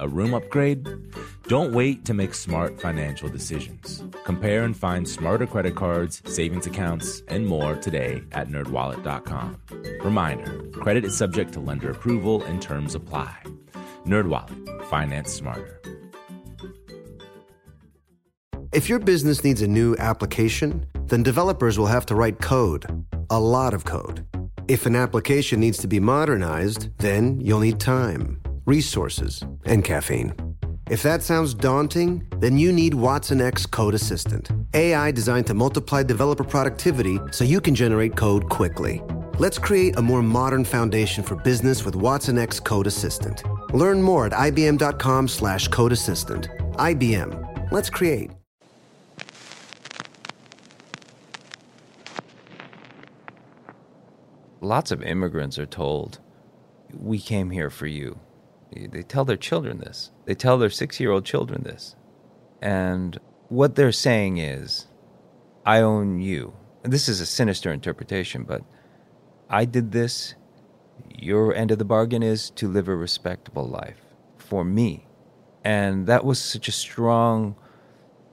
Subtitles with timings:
[0.00, 0.88] A room upgrade?
[1.46, 4.02] Don't wait to make smart financial decisions.
[4.24, 9.60] Compare and find smarter credit cards, savings accounts, and more today at nerdwallet.com.
[10.02, 13.36] Reminder, credit is subject to lender approval and terms apply.
[14.06, 15.82] NerdWallet, finance smarter.
[18.72, 23.38] If your business needs a new application, then developers will have to write code, a
[23.38, 24.26] lot of code.
[24.66, 28.40] If an application needs to be modernized, then you'll need time
[28.70, 30.32] resources, and caffeine.
[30.88, 36.04] If that sounds daunting, then you need Watson X Code Assistant, AI designed to multiply
[36.04, 39.02] developer productivity so you can generate code quickly.
[39.38, 43.42] Let's create a more modern foundation for business with Watson X Code Assistant.
[43.74, 46.48] Learn more at ibm.com/slash code assistant.
[46.78, 47.30] IBM.
[47.72, 48.30] Let's create.
[54.60, 56.20] Lots of immigrants are told,
[56.92, 58.18] "We came here for you."
[58.72, 60.10] They tell their children this.
[60.26, 61.96] They tell their six year old children this.
[62.62, 63.18] And
[63.48, 64.86] what they're saying is,
[65.66, 66.54] I own you.
[66.82, 68.62] This is a sinister interpretation, but
[69.48, 70.34] I did this.
[71.08, 74.00] Your end of the bargain is to live a respectable life
[74.38, 75.06] for me.
[75.64, 77.56] And that was such a strong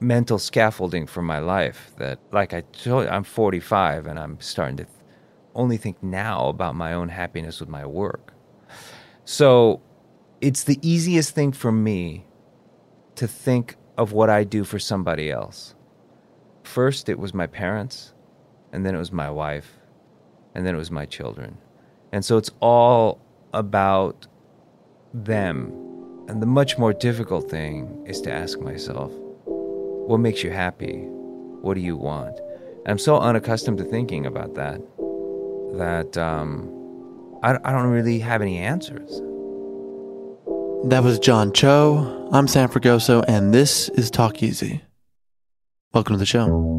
[0.00, 4.76] mental scaffolding for my life that, like I told you, I'm 45 and I'm starting
[4.78, 4.86] to
[5.54, 8.32] only think now about my own happiness with my work.
[9.24, 9.82] So
[10.40, 12.26] it's the easiest thing for me
[13.16, 15.74] to think of what I do for somebody else.
[16.62, 18.14] First, it was my parents,
[18.72, 19.78] and then it was my wife,
[20.54, 21.58] and then it was my children.
[22.12, 23.20] And so it's all
[23.52, 24.26] about
[25.12, 25.72] them.
[26.28, 29.10] And the much more difficult thing is to ask myself,
[29.44, 31.06] what makes you happy?
[31.62, 32.38] What do you want?
[32.38, 34.80] And I'm so unaccustomed to thinking about that
[35.74, 36.70] that um,
[37.42, 39.20] I, I don't really have any answers.
[40.84, 42.28] That was John Cho.
[42.32, 44.80] I'm Sam Fragoso, and this is Talk Easy.
[45.92, 46.77] Welcome to the show.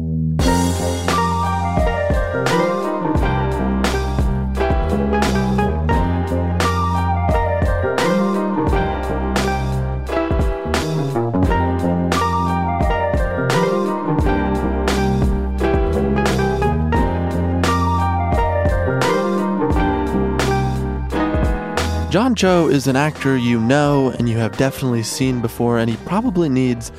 [22.20, 25.96] John Cho is an actor you know and you have definitely seen before, and he
[26.04, 26.92] probably needs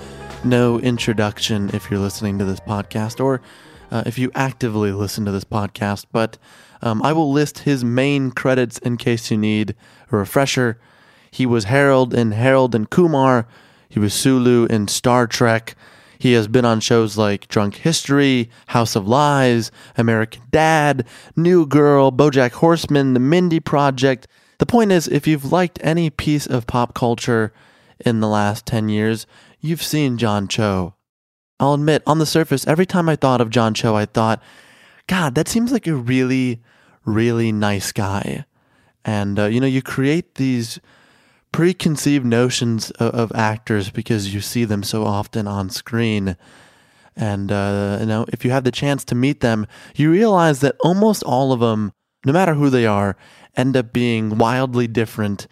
[0.43, 3.39] no introduction if you're listening to this podcast or
[3.91, 6.07] uh, if you actively listen to this podcast.
[6.11, 6.39] But
[6.81, 9.75] um, I will list his main credits in case you need
[10.11, 10.79] a refresher.
[11.29, 13.47] He was Harold in Harold and Kumar,
[13.89, 15.75] he was Sulu in Star Trek.
[16.17, 21.05] He has been on shows like Drunk History, House of Lies, American Dad,
[21.35, 24.27] New Girl, Bojack Horseman, The Mindy Project,
[24.61, 27.51] the point is, if you've liked any piece of pop culture
[28.05, 29.25] in the last 10 years,
[29.59, 30.93] you've seen John Cho.
[31.59, 34.39] I'll admit, on the surface, every time I thought of John Cho, I thought,
[35.07, 36.61] God, that seems like a really,
[37.05, 38.45] really nice guy.
[39.03, 40.79] And, uh, you know, you create these
[41.51, 46.37] preconceived notions of, of, actors because you see them so often on screen.
[47.15, 49.65] And, uh, you know, if you have the chance to meet them,
[49.95, 51.93] you realize that almost all of them,
[52.23, 53.17] no matter who they are,
[53.55, 55.47] end up being wildly different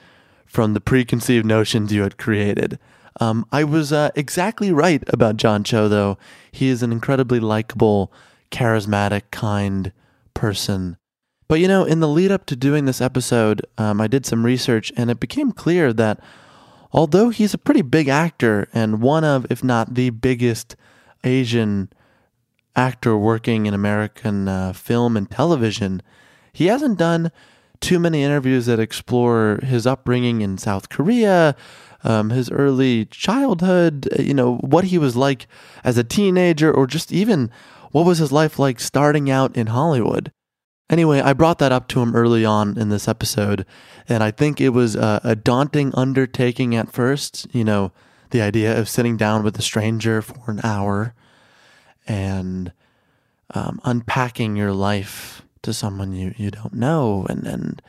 [0.45, 2.79] from the preconceived notions you had created.
[3.19, 6.17] Um, I was uh, exactly right about John Cho, though.
[6.51, 8.11] He is an incredibly likable,
[8.51, 9.91] charismatic, kind
[10.33, 10.97] person.
[11.47, 14.45] But you know, in the lead up to doing this episode, um, I did some
[14.45, 16.19] research and it became clear that
[16.91, 20.75] although he's a pretty big actor and one of, if not the biggest
[21.23, 21.91] Asian
[22.75, 26.01] actor working in American uh, film and television,
[26.53, 27.31] he hasn't done
[27.81, 31.55] too many interviews that explore his upbringing in South Korea,
[32.03, 35.47] um, his early childhood, uh, you know, what he was like
[35.83, 37.49] as a teenager, or just even
[37.91, 40.31] what was his life like starting out in Hollywood.
[40.89, 43.65] Anyway, I brought that up to him early on in this episode,
[44.07, 47.47] and I think it was a, a daunting undertaking at first.
[47.53, 47.91] You know,
[48.31, 51.13] the idea of sitting down with a stranger for an hour
[52.07, 52.71] and
[53.53, 57.81] um, unpacking your life to someone you, you don't know and, and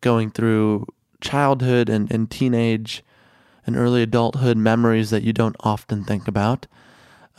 [0.00, 0.86] going through
[1.20, 3.02] childhood and, and teenage
[3.66, 6.66] and early adulthood memories that you don't often think about,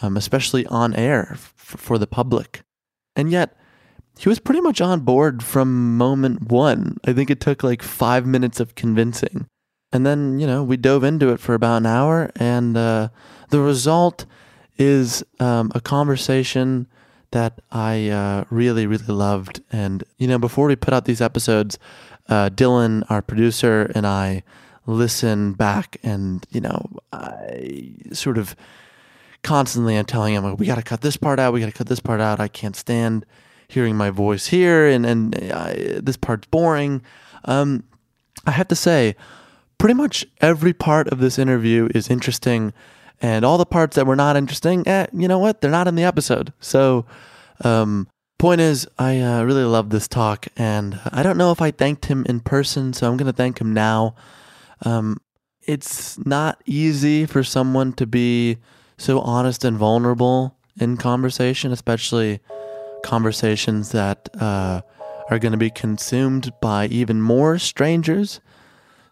[0.02, 2.62] um, especially on air f- for the public.
[3.16, 3.56] And yet,
[4.18, 6.98] he was pretty much on board from moment one.
[7.06, 9.48] I think it took like five minutes of convincing.
[9.92, 13.10] And then, you know, we dove into it for about an hour, and uh,
[13.50, 14.26] the result
[14.78, 16.88] is um, a conversation
[17.32, 19.62] that I uh, really, really loved.
[19.72, 21.78] And, you know, before we put out these episodes,
[22.28, 24.44] uh, Dylan, our producer, and I
[24.86, 28.56] listen back and, you know, I sort of
[29.44, 31.88] constantly am telling him, we got to cut this part out, we got to cut
[31.88, 32.40] this part out.
[32.40, 33.26] I can't stand
[33.68, 37.02] hearing my voice here, and, and uh, this part's boring.
[37.46, 37.84] Um,
[38.46, 39.16] I have to say,
[39.78, 42.74] pretty much every part of this interview is interesting.
[43.22, 45.62] And all the parts that were not interesting, eh, you know what?
[45.62, 46.54] They're not in the episode.
[46.60, 47.06] So,
[47.64, 48.08] um,
[48.38, 52.06] point is, I uh, really love this talk, and I don't know if I thanked
[52.06, 54.16] him in person, so I'm going to thank him now.
[54.86, 55.18] Um,
[55.62, 58.58] it's not easy for someone to be
[58.98, 62.40] so honest and vulnerable in conversation, especially
[63.04, 64.82] conversations that uh,
[65.30, 68.40] are going to be consumed by even more strangers.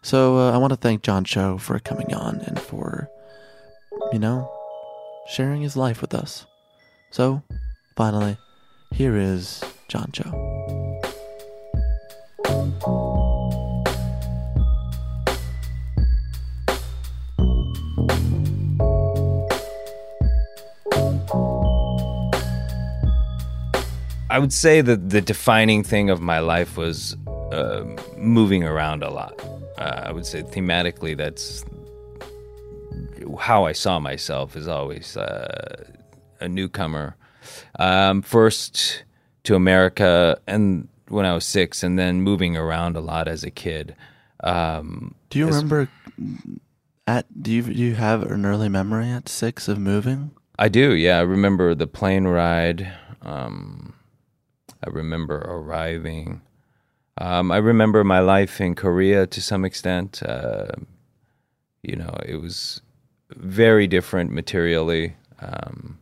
[0.02, 3.10] So uh, I want to thank John Cho for coming on and for,
[4.12, 4.50] you know,
[5.28, 6.46] sharing his life with us.
[7.10, 7.42] So,
[7.96, 8.36] finally,
[8.92, 10.48] here is John Cho.
[24.30, 27.16] I would say that the defining thing of my life was
[27.50, 27.84] uh,
[28.16, 29.34] moving around a lot.
[29.78, 31.64] Uh, I would say thematically, that's
[33.36, 35.84] how I saw myself as always uh,
[36.40, 37.16] a newcomer.
[37.78, 39.04] Um, first
[39.44, 43.50] to America, and when I was six, and then moving around a lot as a
[43.50, 43.94] kid.
[44.40, 45.88] Um, Do you as- remember
[47.06, 50.30] at do you do you have an early memory at 6 of moving?
[50.58, 51.18] I do, yeah.
[51.18, 52.92] I remember the plane ride.
[53.22, 53.94] Um,
[54.84, 56.42] I remember arriving.
[57.16, 60.22] Um, I remember my life in Korea to some extent.
[60.22, 60.66] Uh,
[61.82, 62.80] you know, it was
[63.30, 65.16] very different materially.
[65.40, 65.98] Um,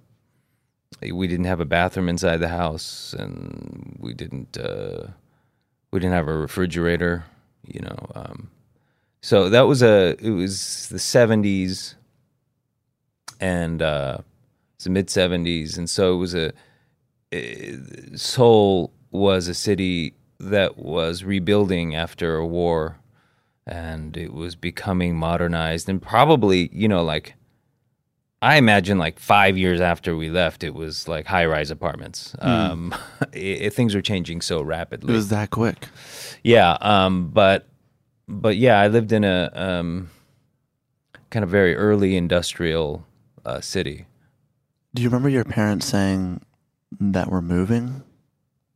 [1.02, 5.08] we didn't have a bathroom inside the house, and we didn't uh,
[5.90, 7.24] we didn't have a refrigerator.
[7.66, 8.50] You know, um,
[9.20, 11.96] so that was a it was the seventies,
[13.40, 14.18] and uh,
[14.76, 16.52] it's the mid '70s, and so it was a
[17.32, 17.76] eh,
[18.14, 22.98] Seoul was a city that was rebuilding after a war,
[23.66, 27.34] and it was becoming modernized, and probably you know like
[28.42, 32.34] I imagine like five years after we left, it was like high rise apartments.
[32.38, 32.94] Um,
[33.32, 35.12] it, it- things were changing so rapidly.
[35.14, 35.88] It was that quick.
[36.44, 37.66] Yeah, um, but
[38.28, 40.10] but yeah, I lived in a um,
[41.30, 43.04] kind of very early industrial
[43.44, 44.06] uh, city.
[44.94, 46.40] Do you remember your parents saying
[47.00, 48.02] that we're moving?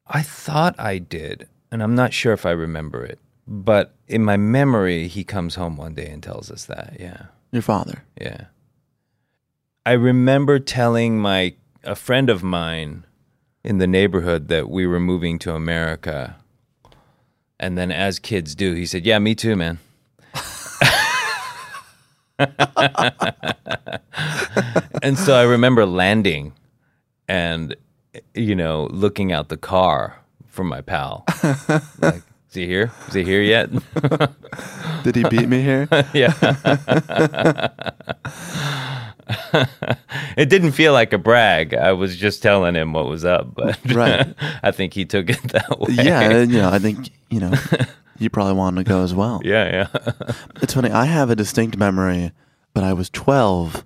[0.06, 3.18] I thought I did, and I'm not sure if I remember it.
[3.52, 6.96] But in my memory, he comes home one day and tells us that.
[7.00, 8.04] Yeah, Your father.
[8.20, 8.44] yeah.
[9.84, 13.04] I remember telling my a friend of mine
[13.64, 16.36] in the neighborhood that we were moving to America,
[17.58, 19.78] and then as kids do, he said, "Yeah, me too, man."
[25.02, 26.52] and so I remember landing
[27.28, 27.74] and
[28.34, 31.24] you know looking out the car for my pal.
[31.98, 32.90] like, is he here?
[33.06, 33.70] Is he here yet?
[35.04, 35.88] Did he beat me here?
[36.12, 36.32] yeah.
[40.36, 41.74] it didn't feel like a brag.
[41.74, 44.34] I was just telling him what was up, but Right.
[44.64, 45.94] I think he took it that way.
[45.94, 47.52] yeah, and, you know, I think, you know,
[48.18, 49.40] you probably wanted to go as well.
[49.44, 50.24] Yeah, yeah.
[50.60, 50.90] It's funny.
[50.90, 52.32] I have a distinct memory,
[52.74, 53.84] but I was 12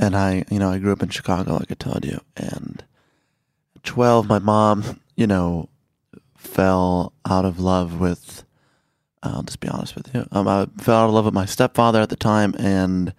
[0.00, 2.20] and I, you know, I grew up in Chicago, like I told you.
[2.36, 2.82] And
[3.84, 5.68] 12, my mom, you know,
[6.42, 8.44] fell out of love with,
[9.22, 10.26] I'll just be honest with you.
[10.32, 13.14] Um, I fell out of love with my stepfather at the time and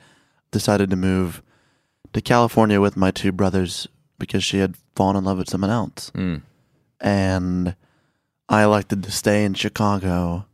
[0.52, 1.42] decided to move
[2.14, 3.88] to California with my two brothers
[4.20, 6.12] because she had fallen in love with someone else.
[6.14, 6.42] Mm.
[7.02, 7.76] And
[8.50, 10.46] I elected to stay in Chicago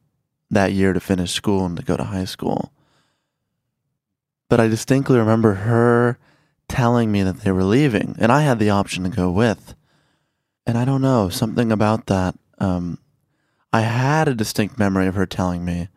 [0.49, 2.71] that year to finish school and to go to high school.
[4.47, 6.17] but I distinctly remember her
[6.67, 9.75] telling me that they were leaving, and I had the option to go with.
[10.65, 12.35] And I don't know something about that.
[12.59, 12.99] Um,
[13.71, 15.89] I had a distinct memory of her telling me,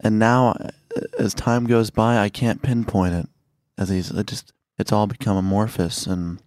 [0.00, 0.70] and now, uh,
[1.18, 3.28] as time goes by, I can't pinpoint it.
[3.76, 6.40] As these, it just it's all become amorphous, and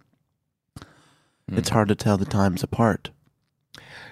[1.48, 3.10] it's hard to tell the times apart.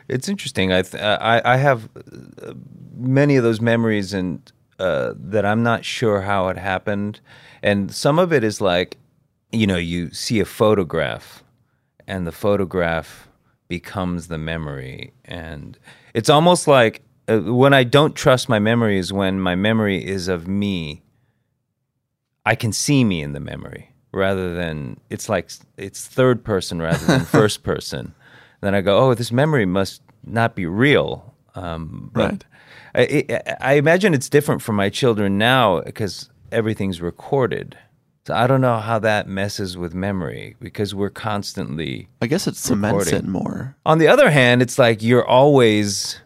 [0.09, 0.73] It's interesting.
[0.73, 2.55] I th- I, I have uh,
[2.97, 7.21] many of those memories and uh, that I'm not sure how it happened,
[7.63, 8.97] and some of it is like,
[9.53, 11.45] you know, you see a photograph,
[12.07, 13.30] and the photograph
[13.71, 15.79] becomes the memory, and
[16.13, 20.29] it's almost like uh, when I don't trust my memory is when my memory is
[20.29, 21.03] of me.
[22.45, 27.07] I can see me in the memory rather than it's like it's third person rather
[27.07, 28.15] than first person.
[28.61, 31.35] Then I go, oh, this memory must not be real.
[31.55, 32.45] Um, but Right.
[32.95, 37.79] I, I, I imagine it's different for my children now because everything's recorded.
[38.27, 42.09] So I don't know how that messes with memory because we're constantly.
[42.21, 43.29] I guess it cements Recording.
[43.29, 43.77] it more.
[43.87, 46.21] On the other hand, it's like you're always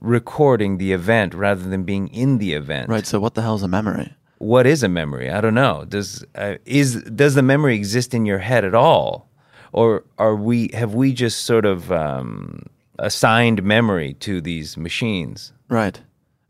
[0.00, 2.88] recording the event rather than being in the event.
[2.88, 3.06] Right.
[3.06, 4.14] So what the hell's a memory?
[4.38, 5.30] What is a memory?
[5.30, 5.84] I don't know.
[5.86, 9.30] Does uh, is does the memory exist in your head at all,
[9.72, 12.66] or are we have we just sort of um,
[12.98, 15.52] assigned memory to these machines?
[15.68, 16.00] Right.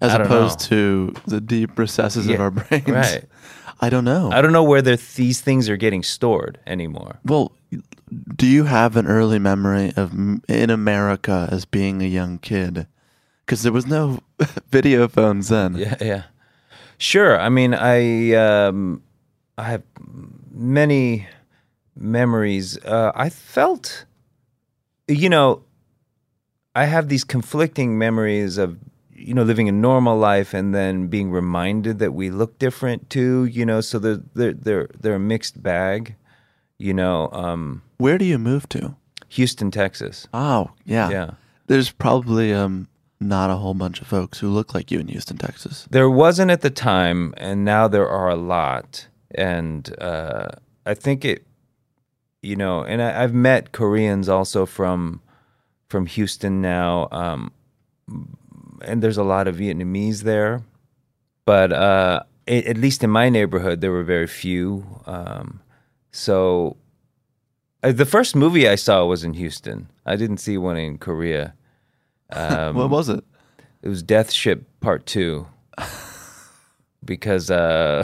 [0.01, 2.89] As opposed to the deep recesses of our brains.
[2.89, 3.25] right.
[3.81, 4.31] I don't know.
[4.33, 7.19] I don't know where these things are getting stored anymore.
[7.25, 7.53] well,
[8.37, 10.13] do you have an early memory of
[10.49, 12.87] in America as being a young kid?
[13.45, 14.21] Because there was no
[14.71, 15.75] video phones then.
[15.75, 16.23] Yeah, yeah.
[16.99, 17.39] Sure.
[17.39, 19.03] I mean, I um,
[19.59, 19.83] I have
[20.53, 21.27] many
[21.97, 22.79] memories.
[22.85, 24.05] Uh, I felt,
[25.09, 25.63] you know,
[26.75, 28.79] I have these conflicting memories of
[29.15, 33.45] you know living a normal life and then being reminded that we look different too.
[33.45, 36.17] You know, so they're they're they're, they're a mixed bag.
[36.79, 38.97] You know, um, Where do you move to?
[39.29, 40.29] Houston, Texas.
[40.35, 41.11] Oh, yeah.
[41.11, 41.31] Yeah.
[41.67, 42.89] There's probably um
[43.21, 45.87] not a whole bunch of folks who look like you in Houston, Texas.
[45.91, 49.07] There wasn't at the time, and now there are a lot.
[49.35, 50.49] And uh,
[50.87, 51.47] I think it,
[52.43, 55.21] you know, and I, I've met Koreans also from
[55.89, 57.53] from Houston now, um,
[58.83, 60.63] and there's a lot of Vietnamese there.
[61.45, 64.85] But uh, a- at least in my neighborhood, there were very few.
[65.07, 65.61] Um,
[66.11, 66.77] so
[67.83, 69.89] uh, the first movie I saw was in Houston.
[70.07, 71.55] I didn't see one in Korea.
[72.33, 73.23] Um, what was it?
[73.83, 75.47] it was Death Ship Part Two
[77.05, 78.03] because uh,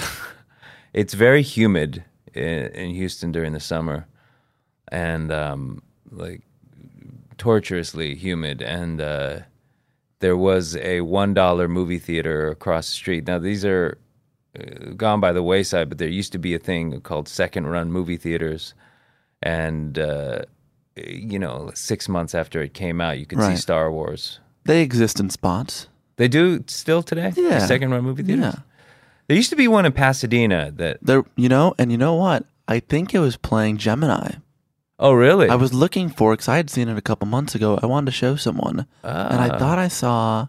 [0.93, 4.07] it's very humid in, in Houston during the summer,
[4.89, 6.43] and um, like
[7.39, 8.62] torturously humid.
[8.62, 9.41] And uh,
[10.21, 13.27] there was a one dollar movie theater across the street.
[13.27, 13.99] Now these are
[14.59, 17.91] uh, gone by the wayside, but there used to be a thing called second run
[17.91, 18.75] movie theaters,
[19.43, 20.43] and uh,
[20.97, 24.41] you know, six months after it came out, you could see Star Wars.
[24.65, 25.89] They exist in spots.
[26.17, 27.33] They do still today.
[27.35, 27.67] Yeah.
[27.67, 28.55] second run movie theaters.
[28.55, 28.61] Yeah.
[29.27, 30.99] There used to be one in Pasadena that.
[31.00, 32.45] There you know, and you know what?
[32.69, 34.35] I think it was playing Gemini.
[35.02, 35.49] Oh, really?
[35.49, 37.78] I was looking for because I had seen it a couple months ago.
[37.83, 39.59] I wanted to show someone, and I Ah.
[39.59, 40.49] thought I saw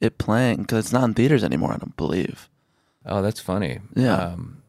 [0.00, 1.72] it playing because it's not in theaters anymore.
[1.74, 2.48] I don't believe.
[3.04, 3.80] Oh, that's funny.
[3.94, 4.16] Yeah.
[4.16, 4.62] Um,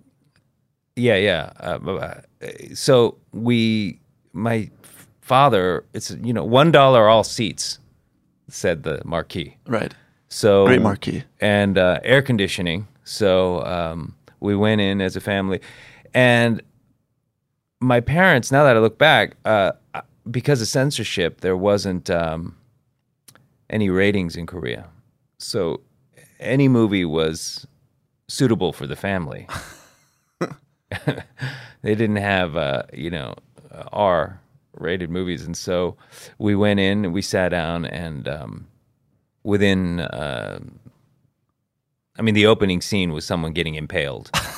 [0.98, 1.54] yeah, yeah.
[1.60, 2.22] Uh, uh,
[2.74, 4.00] so we,
[4.34, 4.70] my
[5.22, 7.80] father, it's you know one dollar all seats,
[8.50, 9.56] said the marquee.
[9.66, 9.94] Right.
[10.28, 11.24] So Great marquee.
[11.40, 12.88] and uh, air conditioning.
[13.06, 15.62] So um, we went in as a family,
[16.14, 16.62] and
[17.82, 18.52] my parents.
[18.52, 19.74] Now that I look back, uh,
[20.30, 22.56] because of censorship, there wasn't um,
[23.70, 24.88] any ratings in Korea,
[25.38, 25.82] so
[26.40, 27.68] any movie was
[28.30, 29.48] suitable for the family.
[31.82, 33.36] they didn't have, uh, you know,
[33.92, 34.40] R
[34.74, 35.96] rated movies, and so
[36.38, 38.68] we went in, and we sat down, and um,
[39.44, 40.60] within uh,
[42.18, 44.32] I mean the opening scene was someone getting impaled.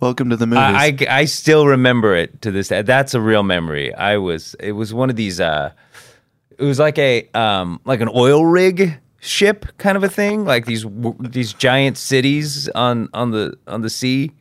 [0.00, 0.62] Welcome to the movies.
[0.62, 2.82] I, I I still remember it to this day.
[2.82, 3.94] That's a real memory.
[3.94, 5.72] I was it was one of these uh
[6.58, 10.66] it was like a um like an oil rig ship kind of a thing, like
[10.66, 10.84] these
[11.20, 14.32] these giant cities on on the on the sea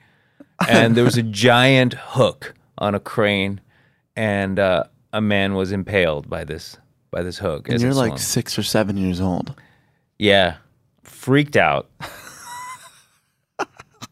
[0.67, 3.61] and there was a giant hook on a crane
[4.15, 6.77] and uh a man was impaled by this
[7.11, 9.55] by this hook and you're like six or seven years old.
[10.19, 10.57] Yeah,
[11.03, 11.89] freaked out.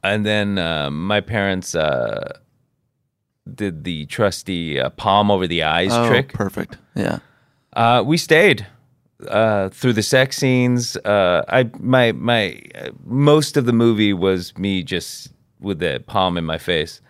[0.06, 2.38] and then uh, my parents uh,
[3.54, 6.34] did the trusty uh, palm over the eyes oh, trick.
[6.34, 6.78] perfect.
[6.96, 7.20] Yeah.
[7.74, 8.66] Uh, we stayed
[9.28, 10.98] uh, through the sex scenes.
[10.98, 16.38] Uh, I my my uh, most of the movie was me just with the palm
[16.38, 17.02] in my face,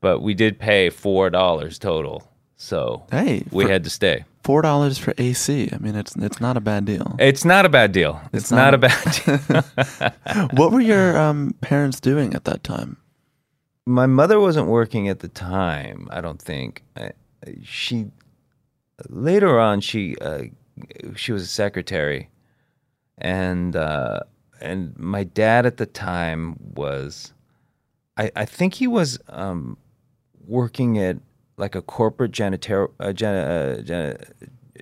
[0.00, 4.24] but we did pay four dollars total, so Hey, we for- had to stay.
[4.44, 5.70] Four dollars for AC.
[5.72, 7.16] I mean, it's it's not a bad deal.
[7.18, 8.20] It's not a bad deal.
[8.32, 10.48] It's, It's not, not a bad deal.
[10.58, 12.98] what were your um, parents doing at that time?
[13.86, 16.08] my mother wasn't working at the time.
[16.10, 17.10] I don't think I,
[17.62, 18.10] she.
[19.08, 20.44] Later on, she uh,
[21.16, 22.30] she was a secretary,
[23.18, 24.20] and uh,
[24.60, 27.32] and my dad at the time was,
[28.16, 29.76] I, I think he was um,
[30.46, 31.16] working at
[31.56, 34.16] like a corporate janitor uh, jan, uh, jan,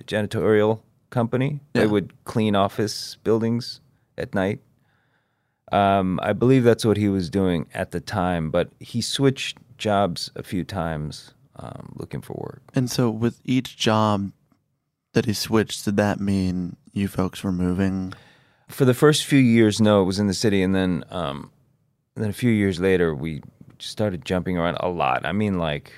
[0.05, 1.59] janitorial company.
[1.73, 1.87] They Yeah.
[1.87, 3.79] would clean office buildings
[4.17, 4.59] at night.
[5.71, 10.29] Um, I believe that's what he was doing at the time, but he switched jobs
[10.35, 12.61] a few times um, looking for work.
[12.75, 14.31] And so, with each job
[15.13, 18.13] that he switched, did that mean you folks were moving?
[18.67, 21.51] For the first few years, no, it was in the city, and then um,
[22.15, 23.41] and then a few years later, we
[23.79, 25.25] started jumping around a lot.
[25.25, 25.91] I mean, like,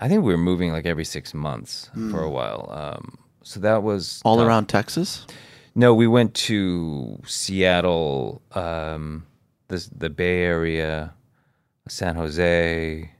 [0.00, 2.68] I think we were moving like every six months for a while.
[2.70, 4.46] Um, so that was All tough.
[4.46, 5.26] around Texas?
[5.74, 9.26] No, we went to Seattle, um,
[9.68, 11.14] the the Bay Area,
[11.88, 13.10] San Jose,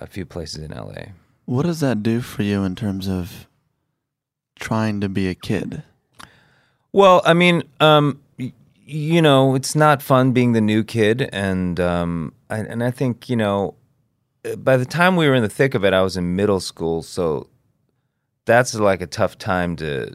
[0.00, 1.12] a few places in LA.
[1.46, 3.46] What does that do for you in terms of
[4.58, 5.82] trying to be a kid?
[6.92, 8.52] Well, I mean, um, y-
[8.84, 13.28] you know, it's not fun being the new kid, and um, I, and I think
[13.28, 13.74] you know,
[14.58, 17.02] by the time we were in the thick of it, I was in middle school,
[17.02, 17.48] so
[18.44, 20.14] that's like a tough time to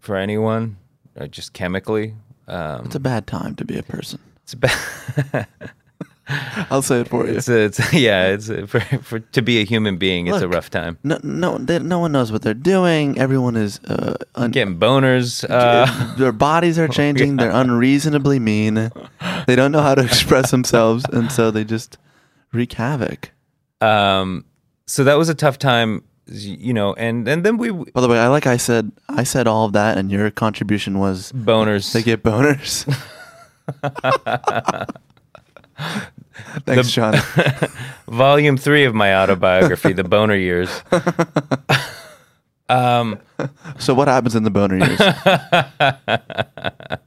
[0.00, 0.76] for anyone,
[1.18, 2.14] uh, just chemically.
[2.48, 4.18] Um, It's a bad time to be a person.
[4.42, 5.46] it's a bad.
[6.70, 7.34] I'll say it for you.
[7.36, 10.48] It's, a, it's yeah, it's a, for, for to be a human being, it's a
[10.48, 10.96] rough time.
[11.02, 13.18] No, no, they, no one knows what they're doing.
[13.18, 15.44] Everyone is uh, un- Getting boners.
[15.48, 17.36] Uh, their bodies are changing.
[17.36, 18.90] They're unreasonably mean.
[19.46, 21.98] They don't know how to express themselves, and so they just
[22.52, 23.32] wreak havoc.
[23.80, 24.44] Um,
[24.86, 28.18] so that was a tough time, you know, and and then we By the way,
[28.18, 31.92] I like I said, I said all of that, and your contribution was boners.
[31.92, 32.84] they get boners.
[36.66, 37.14] Thanks, Sam.
[38.08, 40.82] Volume three of my autobiography, The Boner Years.
[42.68, 43.18] um,
[43.78, 44.98] So, what happens in the boner years?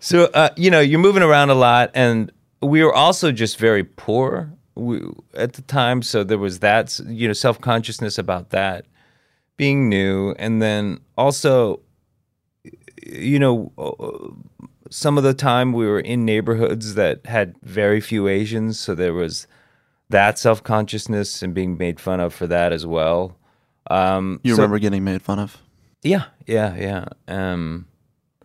[0.00, 2.30] so uh, you know, you're moving around a lot, and
[2.60, 5.00] we were also just very poor we,
[5.34, 6.02] at the time.
[6.02, 8.86] So there was that, you know, self consciousness about that
[9.56, 11.80] being new, and then also,
[13.06, 13.72] you know,
[14.90, 19.14] some of the time we were in neighborhoods that had very few Asians, so there
[19.14, 19.46] was
[20.10, 23.36] that self consciousness and being made fun of for that as well.
[23.90, 25.58] Um, You so- remember getting made fun of?
[26.02, 27.04] yeah, yeah, yeah.
[27.28, 27.86] Um,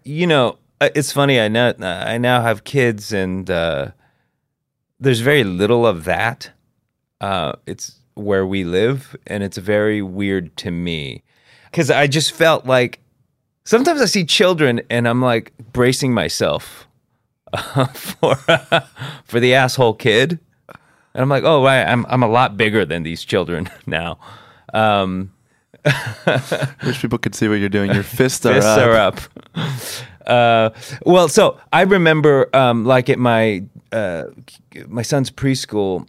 [0.04, 1.40] you know, it's funny.
[1.40, 3.92] I now I now have kids, and uh,
[5.00, 6.52] there's very little of that.
[7.22, 11.24] Uh, it's where we live, and it's very weird to me
[11.72, 13.00] because I just felt like
[13.64, 16.88] sometimes I see children, and I'm like bracing myself
[17.54, 18.36] uh, for
[19.24, 20.40] for the asshole kid,
[21.14, 24.20] and I'm like, oh, right, I'm I'm a lot bigger than these children now.
[24.74, 25.32] Um,
[26.86, 27.94] Wish people could see what you're doing.
[27.94, 28.80] Your fists are fists up.
[28.80, 29.20] are up.
[30.28, 30.70] Uh,
[31.06, 34.26] well, so I remember, um, like at my uh,
[34.88, 36.08] my son's preschool,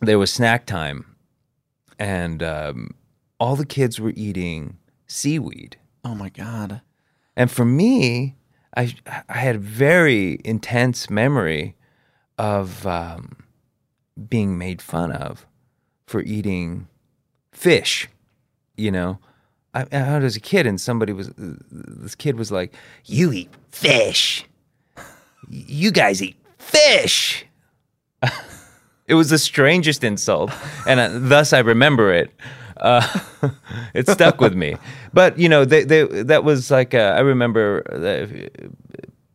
[0.00, 1.16] there was snack time,
[1.98, 2.94] and um,
[3.38, 5.76] all the kids were eating seaweed.
[6.04, 6.82] Oh my god.
[7.36, 8.36] And for me,
[8.76, 8.94] I
[9.28, 11.76] I had a very intense memory
[12.38, 13.36] of um,
[14.28, 15.46] being made fun of
[16.06, 16.88] for eating
[17.52, 18.08] fish.
[18.76, 19.18] You know,
[19.72, 24.44] I, I was a kid, and somebody was this kid was like, "You eat fish.
[25.48, 27.46] You guys eat fish."
[29.06, 30.50] it was the strangest insult,
[30.86, 32.30] and uh, thus I remember it.
[32.76, 33.06] Uh,
[33.94, 34.76] it stuck with me.
[35.12, 38.26] But you know, they, they that was like uh, I remember uh,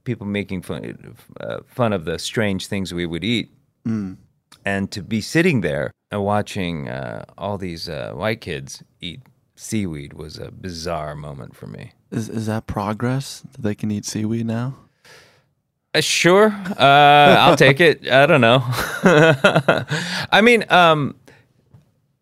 [0.04, 3.52] people making fun uh, fun of the strange things we would eat,
[4.66, 9.22] and to be sitting there and watching uh, all these uh, white kids eat
[9.56, 11.92] seaweed was a bizarre moment for me.
[12.12, 13.42] Is is that progress?
[13.52, 14.76] That they can eat seaweed now?
[16.00, 18.08] Uh, sure, uh, I'll take it.
[18.10, 18.64] I don't know.
[20.32, 21.16] I mean, um,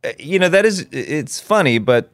[0.03, 2.11] uh, you know, that is it's funny, but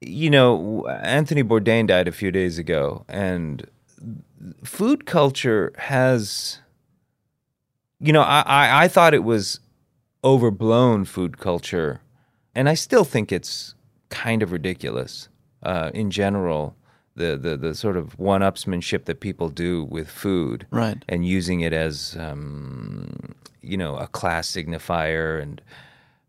[0.00, 3.66] you know, Anthony Bourdain died a few days ago, and
[4.64, 6.58] food culture has,
[8.00, 9.60] you know, I I, I thought it was
[10.24, 12.00] overblown food culture,
[12.54, 13.74] and I still think it's
[14.10, 15.28] kind of ridiculous.
[15.62, 16.76] uh, in general,
[17.16, 21.04] the, the the sort of one-upsmanship that people do with food, Right.
[21.08, 25.60] and using it as um, you know a class signifier, and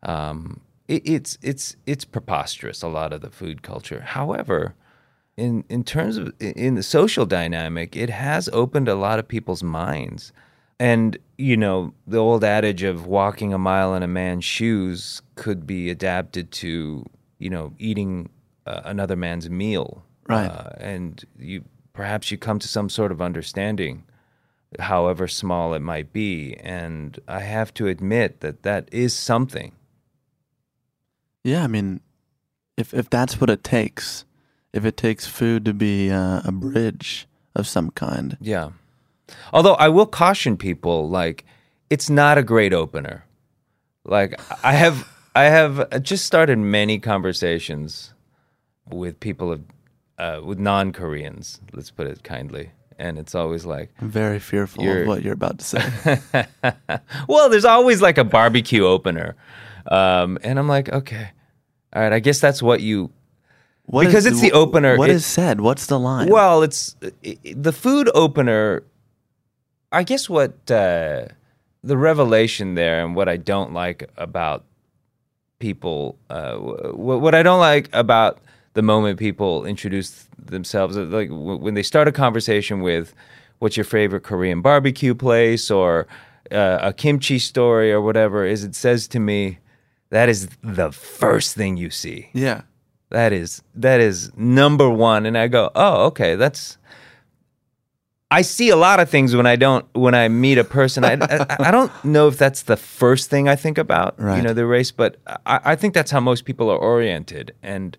[0.04, 2.82] um, it, it's it's it's preposterous.
[2.82, 4.74] A lot of the food culture, however.
[5.36, 9.62] In, in terms of in the social dynamic, it has opened a lot of people's
[9.62, 10.32] minds.
[10.80, 15.68] And, you know, the old adage of walking a mile in a man's shoes could
[15.68, 17.06] be adapted to,
[17.38, 18.30] you know, eating
[18.66, 20.04] uh, another man's meal.
[20.28, 20.48] Right.
[20.50, 21.64] Uh, and you
[21.94, 24.04] perhaps you come to some sort of understanding,
[24.80, 26.56] however small it might be.
[26.56, 29.72] And I have to admit that that is something.
[31.44, 32.02] Yeah, I mean,
[32.76, 34.26] if if that's what it takes,
[34.74, 38.72] if it takes food to be uh, a bridge of some kind, Yeah.
[39.52, 41.44] Although I will caution people, like
[41.90, 43.26] it's not a great opener.
[44.06, 48.14] Like I have, I have just started many conversations
[48.90, 49.62] with people of,
[50.18, 51.62] uh, with non-Koreans.
[51.74, 55.34] Let's put it kindly, and it's always like, I'm very fearful You're- of what you're
[55.34, 55.84] about to say.
[57.28, 59.36] well, there's always like a barbecue opener,
[59.90, 61.30] um, and I'm like, okay,
[61.94, 63.12] all right, I guess that's what you
[63.86, 65.62] What Because it's the opener, What it- is said?
[65.62, 66.28] What's the line?
[66.30, 68.84] Well, it's i- i- the food opener.
[69.92, 71.28] I guess what uh,
[71.82, 74.66] the revelation there, and what I don't like about
[75.60, 78.40] people, uh, w- what I don't like about
[78.78, 80.10] the moment people introduce
[80.56, 83.14] themselves, uh, like w- when they start a conversation with,
[83.60, 86.08] "What's your favorite Korean barbecue place?" or
[86.52, 89.58] uh, a kimchi story or whatever, is it says to me,
[90.10, 92.30] that is the first thing you see.
[92.34, 92.62] yeah.
[93.10, 96.78] That is that is number one, and I go, oh, okay, that's.
[98.30, 101.06] I see a lot of things when I don't when I meet a person.
[101.06, 104.54] I, I, I don't know if that's the first thing I think about, you know,
[104.54, 107.98] the race, but I, I think that's how most people are oriented, and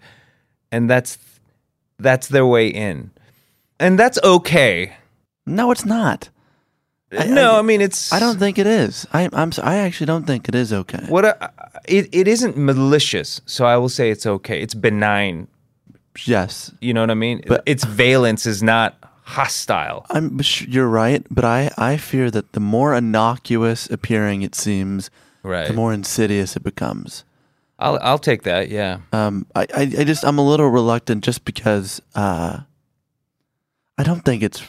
[0.72, 1.18] and that's
[1.98, 3.10] that's their way in,
[3.80, 4.92] and that's okay.
[5.46, 6.28] No, it's not.
[7.10, 8.12] I- no, I- I, mean it's.
[8.12, 9.06] I don't think it is.
[9.12, 9.50] I, I'm.
[9.62, 11.04] I actually don't think it is okay.
[11.08, 11.48] what I,
[11.86, 14.60] it it isn't malicious, so I will say it's okay.
[14.60, 15.48] It's benign.
[16.26, 17.42] Yes, You know what I mean?
[17.46, 20.04] But- its valence is not hostile.
[20.10, 20.40] I'm.
[20.66, 21.70] You're right, but I.
[21.78, 25.10] I fear that the more innocuous appearing it seems,
[25.42, 25.68] Right.
[25.68, 27.24] the more insidious it becomes.
[27.78, 28.68] I'll I'll take that.
[28.68, 28.98] Yeah.
[29.12, 32.60] Um, I, I, I just I'm a little reluctant just because uh,
[33.96, 34.62] I don't think it's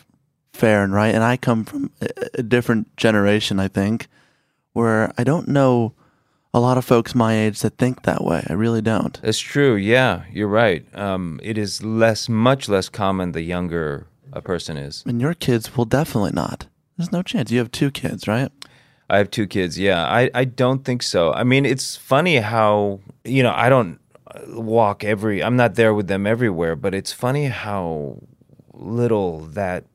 [0.53, 3.59] fair and right, and I come from a, a different generation.
[3.59, 4.07] I think
[4.73, 5.93] where I don't know
[6.53, 8.43] a lot of folks my age that think that way.
[8.49, 9.19] I really don't.
[9.21, 9.75] That's true.
[9.75, 10.85] Yeah, you're right.
[10.95, 15.03] Um, it is less, much less common the younger a person is.
[15.05, 16.67] And your kids will definitely not.
[16.97, 17.51] There's no chance.
[17.51, 18.51] You have two kids, right?
[19.09, 19.79] I have two kids.
[19.79, 21.33] Yeah, I, I don't think so.
[21.33, 23.99] I mean, it's funny how you know I don't
[24.47, 25.43] walk every.
[25.43, 28.21] I'm not there with them everywhere, but it's funny how
[28.73, 29.85] little that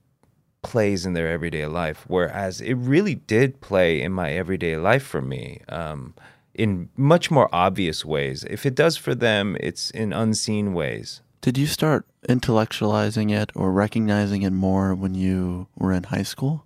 [0.63, 2.05] plays in their everyday life.
[2.09, 5.61] Whereas it really did play in my everyday life for me.
[5.69, 6.15] Um,
[6.55, 8.45] in much more obvious ways.
[8.49, 11.21] If it does for them, it's in unseen ways.
[11.41, 16.65] Did you start intellectualizing it or recognizing it more when you were in high school?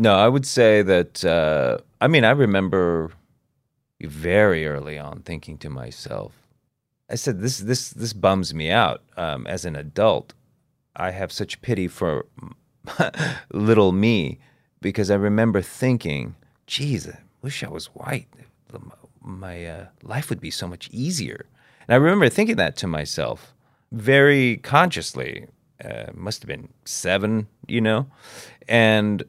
[0.00, 1.22] No, I would say that.
[1.22, 3.12] Uh, I mean, I remember
[4.00, 6.32] very early on thinking to myself,
[7.10, 10.32] I said, "This, this, this bums me out." Um, as an adult,
[10.96, 12.24] I have such pity for
[13.52, 14.38] little me
[14.80, 16.34] because I remember thinking,
[16.66, 18.28] "Geez, I wish I was white.
[19.20, 21.44] My uh, life would be so much easier."
[21.86, 23.52] And I remember thinking that to myself
[23.92, 25.46] very consciously.
[25.84, 28.06] Uh, must have been seven, you know,
[28.66, 29.24] and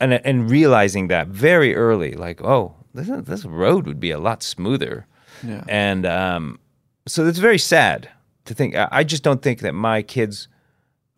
[0.00, 4.42] and and realizing that very early, like, oh, this this road would be a lot
[4.42, 5.06] smoother,
[5.46, 5.64] Yeah.
[5.68, 6.58] and um,
[7.06, 8.08] so it's very sad
[8.46, 8.74] to think.
[8.76, 10.48] I just don't think that my kids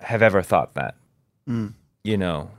[0.00, 0.94] have ever thought that,
[1.48, 1.74] Mm.
[2.04, 2.50] you know,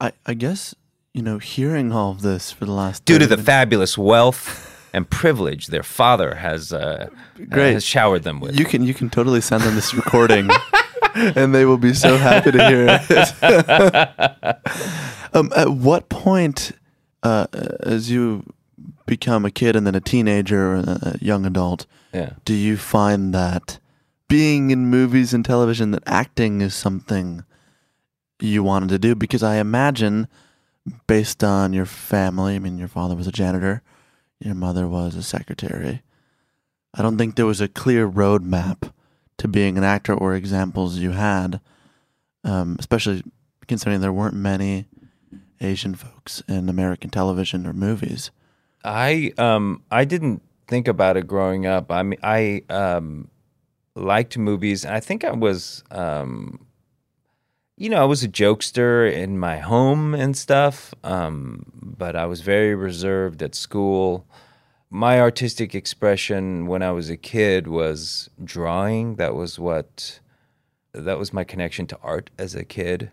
[0.00, 0.74] I, I guess,
[1.14, 4.68] you know, hearing all of this for the last due to the minutes- fabulous wealth
[4.94, 7.08] and privilege their father has uh,
[7.48, 7.72] Great.
[7.74, 8.58] has showered them with.
[8.58, 10.48] You can you can totally send them this recording,
[11.14, 13.10] and they will be so happy to hear it.
[15.34, 16.72] um, at what point,
[17.22, 17.46] uh,
[17.80, 18.44] as you
[19.06, 22.30] become a kid and then a teenager or a young adult, yeah.
[22.44, 23.78] do you find that
[24.28, 27.44] being in movies and television, that acting is something
[28.40, 29.14] you wanted to do?
[29.14, 30.28] Because I imagine,
[31.06, 33.82] based on your family, I mean, your father was a janitor,
[34.40, 36.02] your mother was a secretary.
[36.94, 38.92] I don't think there was a clear roadmap
[39.42, 41.60] to being an actor or examples you had,
[42.44, 43.24] um, especially
[43.66, 44.86] considering there weren't many
[45.60, 48.30] Asian folks in American television or movies.
[48.84, 51.90] I um I didn't think about it growing up.
[51.90, 53.30] I mean, I um
[53.96, 54.86] liked movies.
[54.86, 56.64] I think I was, um,
[57.76, 62.42] you know, I was a jokester in my home and stuff, um, but I was
[62.42, 64.24] very reserved at school.
[64.94, 69.16] My artistic expression when I was a kid was drawing.
[69.16, 70.20] That was what,
[70.92, 73.10] that was my connection to art as a kid.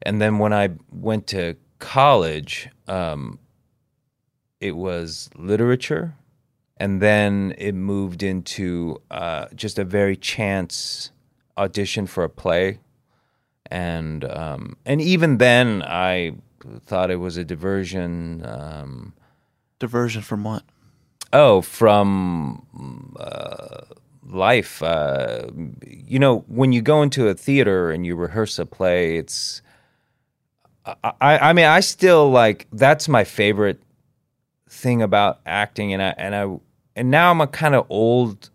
[0.00, 3.38] And then when I went to college, um,
[4.58, 6.14] it was literature
[6.78, 11.10] and then it moved into uh, just a very chance
[11.56, 12.78] audition for a play,
[13.70, 16.34] and um, and even then I
[16.86, 18.44] thought it was a diversion.
[18.46, 19.14] Um,
[19.80, 20.64] Diversion from what?
[21.32, 23.82] Oh, from uh,
[24.26, 24.82] life.
[24.82, 25.48] Uh,
[25.84, 29.62] you know, when you go into a theater and you rehearse a play, it's.
[31.20, 33.82] I, I mean, I still like that's my favorite
[34.70, 36.58] thing about acting, and I and I
[36.96, 38.48] and now I'm a kind of old,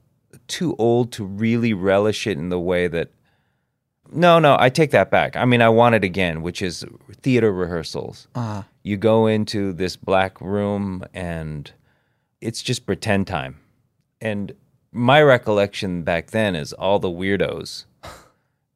[0.47, 3.09] too old to really relish it in the way that.
[4.11, 5.35] No, no, I take that back.
[5.35, 6.85] I mean, I want it again, which is
[7.21, 8.27] theater rehearsals.
[8.35, 11.71] Uh, You go into this black room and
[12.43, 13.55] it's just pretend time.
[14.21, 14.53] And
[14.91, 17.85] my recollection back then is all the weirdos.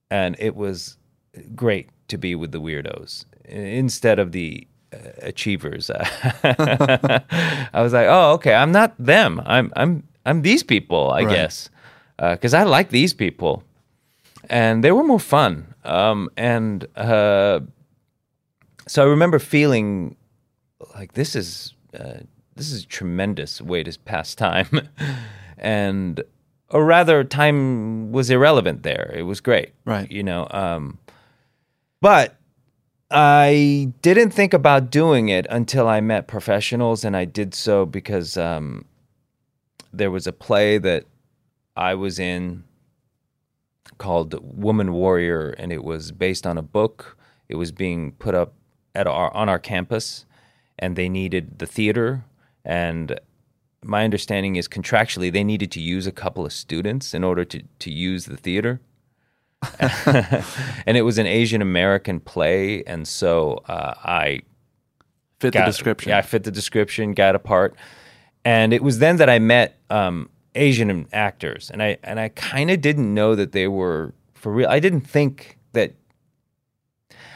[0.10, 0.98] And it was
[1.54, 5.90] great to be with the weirdos instead of the uh, achievers.
[6.60, 9.42] I was like, "Oh, okay, I'm not them.
[9.46, 11.36] I'm I'm I'm these people, I Right.
[11.36, 11.70] guess."
[12.42, 13.64] Cuz I like these people.
[14.50, 15.74] And they were more fun.
[15.84, 17.60] Um and uh
[18.88, 20.16] so I remember feeling
[20.96, 22.20] like this is uh,
[22.58, 24.90] this is a tremendous way to pass time,
[25.58, 26.24] and
[26.70, 29.14] or rather, time was irrelevant there.
[29.16, 30.12] It was great, Right.
[30.12, 30.98] You know, um,
[32.02, 32.36] but
[33.10, 38.38] I didn't think about doing it until I met professionals, and I did so because
[38.38, 38.86] um,
[39.94, 41.06] there was a play that
[41.76, 42.64] I was in
[43.98, 47.18] called Woman Warrior, and it was based on a book.
[47.48, 48.54] It was being put up
[48.94, 50.26] at our on our campus,
[50.78, 52.26] and they needed the theater.
[52.68, 53.18] And
[53.84, 57.64] my understanding is contractually they needed to use a couple of students in order to
[57.80, 58.82] to use the theater.
[60.86, 64.42] and it was an Asian American play, and so uh, I
[65.40, 66.10] fit the description.
[66.12, 67.76] Yeah, I fit the description, got a part.
[68.46, 72.70] And it was then that I met um, Asian actors, and I and I kind
[72.70, 74.70] of didn't know that they were for real.
[74.70, 75.96] I didn't think that.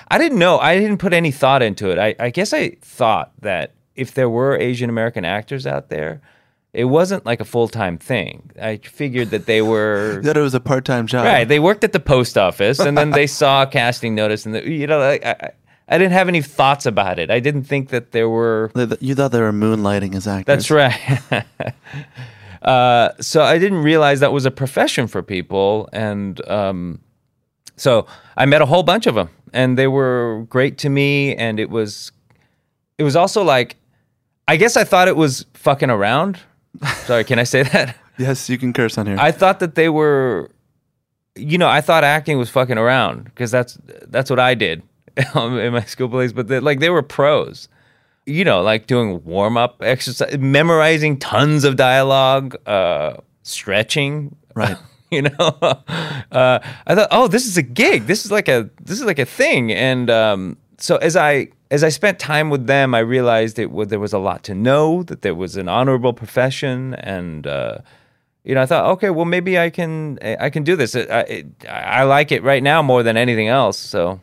[0.10, 0.60] I didn't know.
[0.60, 1.98] I didn't put any thought into it.
[1.98, 6.22] I, I guess I thought that if there were Asian American actors out there,
[6.74, 8.52] it wasn't like a full time thing.
[8.62, 11.26] I figured that they were that it was a part time job.
[11.26, 11.48] Right.
[11.48, 14.68] They worked at the post office and then they saw a casting notice and, the,
[14.70, 15.52] you know, like, I, I-
[15.94, 17.30] I didn't have any thoughts about it.
[17.30, 18.72] I didn't think that there were.
[19.02, 20.46] You thought they were moonlighting as actors.
[20.46, 21.44] That's right.
[22.62, 25.90] uh, so I didn't realize that was a profession for people.
[25.92, 27.02] And um,
[27.76, 31.36] so I met a whole bunch of them and they were great to me.
[31.36, 32.14] And it was,
[32.98, 33.76] it was also like,
[34.52, 36.38] I guess I thought it was fucking around.
[37.06, 37.96] Sorry, can I say that?
[38.18, 39.16] Yes, you can curse on here.
[39.18, 40.52] I thought that they were,
[41.36, 44.84] you know, I thought acting was fucking around because that's that's what I did
[45.36, 46.34] in my school plays.
[46.34, 47.70] But they, like they were pros,
[48.28, 54.78] you know, like doing warm up exercise, memorizing tons of dialogue, uh, stretching, Right.
[55.10, 58.06] you know, uh, I thought, oh, this is a gig.
[58.06, 59.72] This is like a this is like a thing.
[59.72, 63.88] And um, so as I as I spent time with them, I realized it was,
[63.88, 65.04] there was a lot to know.
[65.04, 67.78] That there was an honorable profession, and uh,
[68.44, 70.96] you know, I thought, okay, well, maybe I can I can do this.
[70.96, 73.78] I, I, I like it right now more than anything else.
[73.78, 74.20] So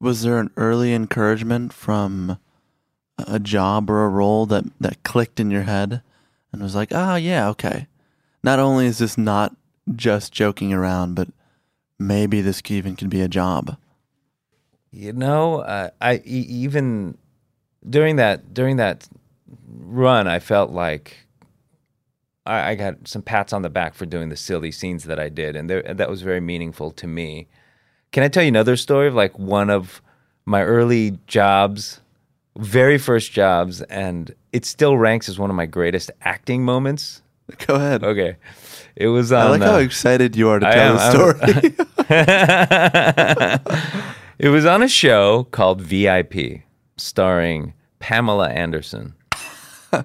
[0.00, 2.38] was there an early encouragement from
[3.18, 6.00] a job or a role that that clicked in your head
[6.52, 7.86] and was like, "Oh yeah, okay.
[8.42, 9.54] Not only is this not
[9.94, 11.28] just joking around, but
[11.98, 13.76] maybe this even can be a job."
[14.96, 17.18] You know, uh, I e- even
[17.88, 19.08] during that during that
[19.68, 21.16] run, I felt like
[22.46, 25.28] I, I got some pats on the back for doing the silly scenes that I
[25.30, 27.48] did, and there, that was very meaningful to me.
[28.12, 30.00] Can I tell you another story of like one of
[30.46, 32.00] my early jobs,
[32.56, 37.20] very first jobs, and it still ranks as one of my greatest acting moments.
[37.66, 38.04] Go ahead.
[38.04, 38.36] Okay,
[38.94, 39.50] it was I on.
[39.50, 41.74] like how uh, excited you are to I tell am- the
[43.98, 44.14] story.
[44.38, 46.62] it was on a show called VIP,
[46.96, 49.14] starring Pamela Anderson.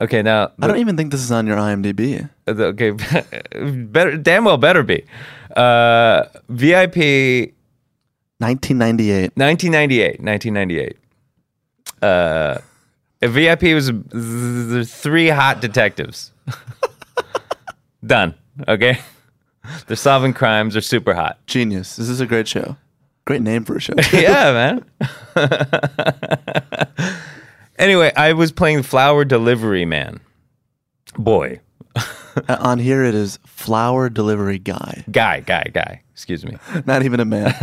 [0.00, 2.28] Okay, now I don't even think this is on your IMDb.
[2.46, 2.90] the- okay,
[3.84, 5.04] better damn well better be.
[5.54, 7.54] Uh, VIP
[8.38, 9.36] 1998.
[9.36, 10.96] 1998, 1998.
[12.02, 12.58] Uh,
[13.22, 16.32] VIP was the three hot detectives.
[18.04, 18.34] Done.
[18.66, 18.98] Okay.
[19.86, 20.74] They're solving crimes.
[20.74, 21.38] They're super hot.
[21.46, 21.94] Genius.
[21.94, 22.76] This is a great show.
[23.24, 23.94] Great name for a show.
[24.12, 24.84] yeah, man.
[27.78, 30.20] anyway, I was playing Flower Delivery Man.
[31.16, 31.60] Boy,
[31.94, 35.04] Uh, On here it is flower delivery guy.
[35.10, 36.02] guy, guy, guy.
[36.12, 36.56] Excuse me.
[36.86, 37.54] Not even a man.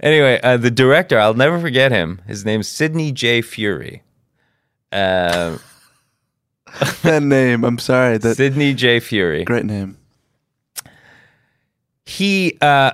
[0.00, 2.20] Anyway, uh, the director, I'll never forget him.
[2.26, 3.40] His name's Sidney J.
[3.40, 4.02] Furie.
[4.92, 5.56] Uh,
[7.02, 7.64] that name.
[7.64, 8.18] I'm sorry.
[8.18, 9.00] That Sidney J.
[9.00, 9.44] Furie.
[9.46, 9.96] great name.
[12.04, 12.92] he uh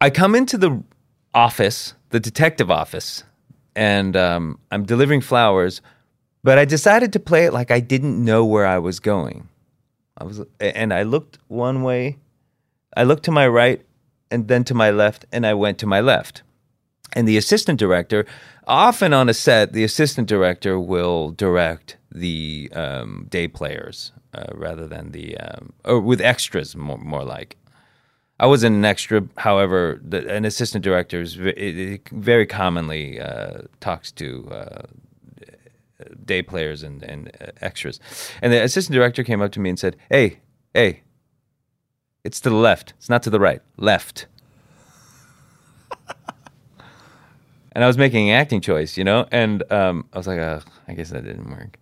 [0.00, 0.82] i come into the
[1.34, 3.24] office the detective office
[3.74, 5.80] and um i'm delivering flowers
[6.42, 9.48] but i decided to play it like i didn't know where i was going.
[10.18, 12.18] I was and i looked one way
[12.96, 13.84] i looked to my right
[14.30, 16.42] and then to my left and i went to my left.
[17.12, 18.26] And the assistant director
[18.66, 24.86] often on a set the assistant director will direct the um, day players uh, rather
[24.86, 27.56] than the um, or with extras more, more like
[28.38, 29.26] I wasn't an extra.
[29.38, 34.82] However, the, an assistant director is it, it very commonly uh, talks to uh,
[36.24, 37.98] day players and, and uh, extras.
[38.42, 40.40] And the assistant director came up to me and said, "Hey,
[40.74, 41.02] hey,
[42.24, 42.92] it's to the left.
[42.98, 43.62] It's not to the right.
[43.78, 44.26] Left."
[47.72, 50.92] and I was making an acting choice, you know, and um, I was like, "I
[50.92, 51.78] guess that didn't work."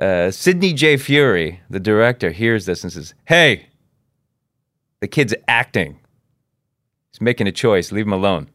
[0.00, 0.96] Uh, Sidney J.
[0.96, 3.70] Furie, the director, hears this and says, "Hey."
[5.04, 5.98] The kid's acting.
[7.12, 7.92] He's making a choice.
[7.92, 8.48] Leave him alone.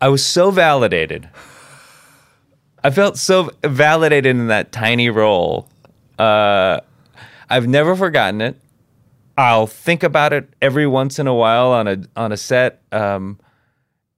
[0.00, 1.28] I was so validated.
[2.82, 5.68] I felt so validated in that tiny role.
[6.18, 6.80] Uh,
[7.50, 8.58] I've never forgotten it.
[9.36, 13.38] I'll think about it every once in a while on a on a set, um,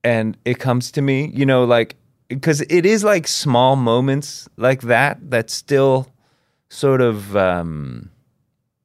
[0.05, 1.97] and it comes to me, you know, like
[2.29, 6.07] because it is like small moments like that that still
[6.69, 8.09] sort of um,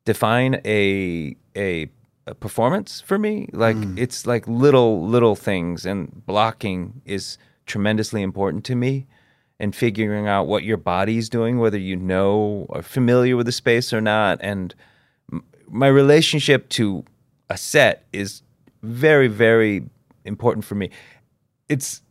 [0.05, 2.04] define a a a
[2.41, 3.49] performance for me.
[3.53, 3.99] Like mm.
[3.99, 9.07] it's like little little things, and blocking is tremendously important to me.
[9.61, 13.93] And figuring out what your body's doing, whether you know or familiar with the space
[13.93, 14.75] or not, and
[15.69, 17.05] my relationship to
[17.49, 18.43] a set is
[18.83, 19.85] very very
[20.25, 20.91] important for me.
[21.69, 22.03] It's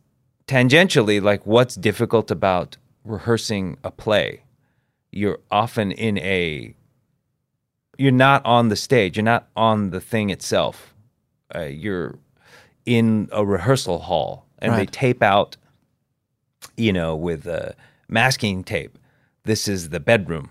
[0.46, 4.44] tangentially like what's difficult about rehearsing a play.
[5.10, 6.74] You're often in a
[7.98, 9.16] you're not on the stage.
[9.16, 10.94] You're not on the thing itself.
[11.54, 12.18] Uh, you're
[12.86, 15.56] in a rehearsal hall, and they tape out,
[16.76, 17.70] you know, with uh,
[18.08, 18.98] masking tape.
[19.44, 20.50] This is the bedroom.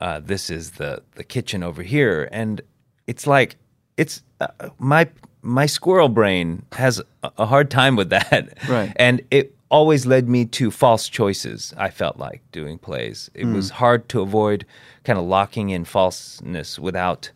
[0.00, 2.60] Uh, this is the the kitchen over here, and
[3.06, 3.56] it's like
[3.96, 5.08] it's uh, my
[5.42, 8.56] my squirrel brain has a, a hard time with that.
[8.68, 8.92] Right.
[8.96, 11.74] And it always led me to false choices.
[11.76, 13.30] I felt like doing plays.
[13.34, 14.64] It was hard to avoid
[15.04, 17.30] kind of locking in falseness without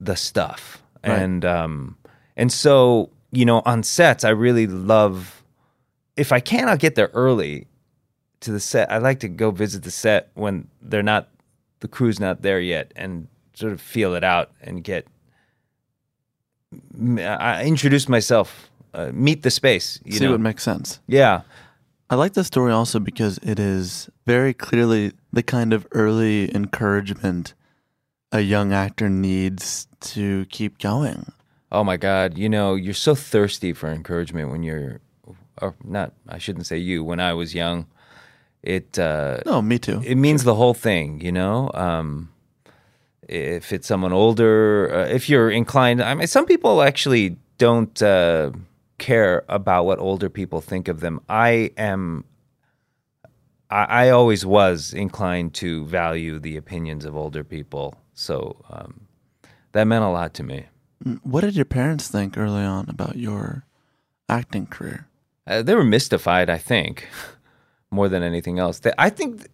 [0.00, 0.82] the stuff.
[1.04, 1.18] Right.
[1.18, 1.96] And um
[2.36, 5.42] and so, you know, on sets I really love
[6.16, 7.66] if I can I'll get there early
[8.40, 8.90] to the set.
[8.90, 11.28] I like to go visit the set when they're not
[11.80, 15.06] the crew's not there yet and sort of feel it out and get
[17.18, 20.32] I introduce myself, uh, meet the space, you See know.
[20.32, 21.00] what makes sense.
[21.06, 21.42] yeah.
[22.12, 27.54] I like this story also because it is very clearly the kind of early encouragement
[28.30, 31.32] a young actor needs to keep going.
[31.70, 35.00] Oh my God, you know, you're so thirsty for encouragement when you're,
[35.62, 37.86] or not, I shouldn't say you, when I was young.
[38.62, 40.02] It, uh, No, me too.
[40.04, 41.70] it means the whole thing, you know?
[41.72, 42.28] Um,
[43.26, 48.50] if it's someone older, uh, if you're inclined, I mean, some people actually don't uh,
[49.02, 51.20] care about what older people think of them.
[51.28, 52.24] I am,
[53.68, 57.96] I, I always was inclined to value the opinions of older people.
[58.14, 59.08] So um,
[59.72, 60.66] that meant a lot to me.
[61.24, 63.66] What did your parents think early on about your
[64.28, 65.08] acting career?
[65.48, 67.08] Uh, they were mystified, I think,
[67.90, 68.78] more than anything else.
[68.78, 69.50] They, I think, th-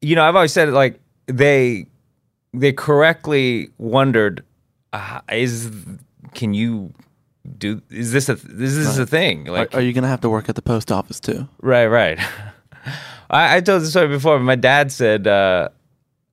[0.00, 1.86] you know, I've always said it like they
[2.52, 4.44] they correctly wondered,
[4.92, 5.70] uh, is
[6.34, 6.92] can you
[7.46, 7.82] do?
[7.90, 9.44] Is this a is this a thing?
[9.44, 11.48] Like, are, are you going to have to work at the post office too?
[11.60, 12.18] Right, right.
[13.30, 14.38] I, I told the story before.
[14.38, 15.70] But my dad said uh,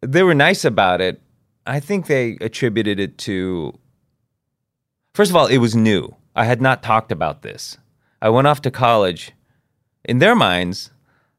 [0.01, 1.21] they were nice about it.
[1.65, 3.77] I think they attributed it to.
[5.13, 6.15] First of all, it was new.
[6.35, 7.77] I had not talked about this.
[8.21, 9.31] I went off to college.
[10.05, 10.91] In their minds,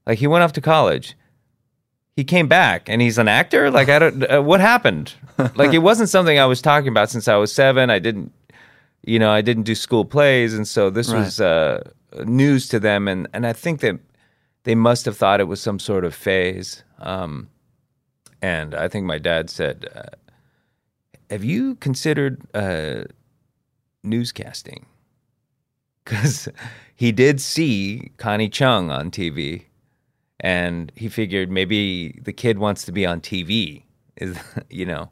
[0.06, 1.16] like he went off to college.
[2.16, 3.70] He came back and he's an actor.
[3.70, 4.22] Like I don't.
[4.30, 5.12] Uh, what happened?
[5.56, 7.90] like it wasn't something I was talking about since I was seven.
[7.90, 8.32] I didn't
[9.06, 11.20] you know, I didn't do school plays, and so this Right.
[11.20, 11.82] was uh,
[12.24, 13.98] news to them, and and I think that
[14.64, 16.82] they must have thought it was some sort of phase.
[16.98, 17.48] Um,
[18.40, 20.16] and I think my dad said, uh,
[21.30, 23.04] have you considered uh,
[24.04, 24.84] newscasting?
[26.04, 26.48] Because
[26.94, 29.64] he did see Connie Chung on TV,
[30.40, 33.82] and he figured maybe the kid wants to be on TV.
[34.16, 34.38] Is
[34.70, 35.10] you know,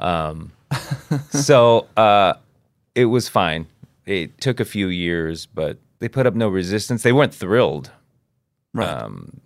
[0.00, 0.52] um,
[1.30, 2.34] so uh,
[2.94, 3.66] it was fine.
[4.06, 7.02] It took a few years, but they put up no resistance.
[7.02, 7.90] They weren't thrilled.
[8.74, 8.88] Right.
[8.88, 9.40] Um,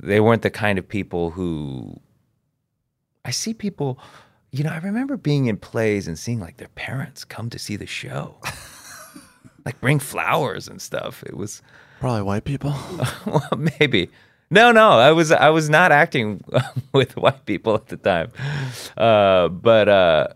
[0.00, 2.00] they weren't the kind of people who
[3.24, 3.98] I see people,
[4.52, 7.76] you know, I remember being in plays and seeing like their parents come to see
[7.76, 8.36] the show.
[9.64, 11.22] like bring flowers and stuff.
[11.24, 11.60] It was
[12.00, 12.74] Probably white people.
[13.26, 14.08] well, maybe.
[14.50, 16.42] No, no, I was I was not acting
[16.92, 18.32] with white people at the time.
[18.96, 20.28] Uh, but uh,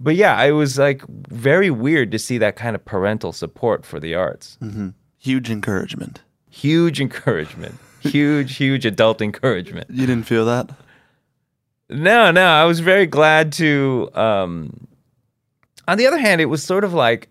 [0.00, 3.98] but yeah, it was like very weird to see that kind of parental support for
[4.00, 4.56] the arts.
[4.60, 4.90] hmm
[5.20, 6.22] Huge encouragement.
[6.48, 7.74] Huge encouragement.
[8.00, 9.90] huge, huge adult encouragement.
[9.90, 10.70] You didn't feel that?
[11.90, 14.08] No, no, I was very glad to.
[14.14, 14.86] Um,
[15.88, 17.28] on the other hand, it was sort of like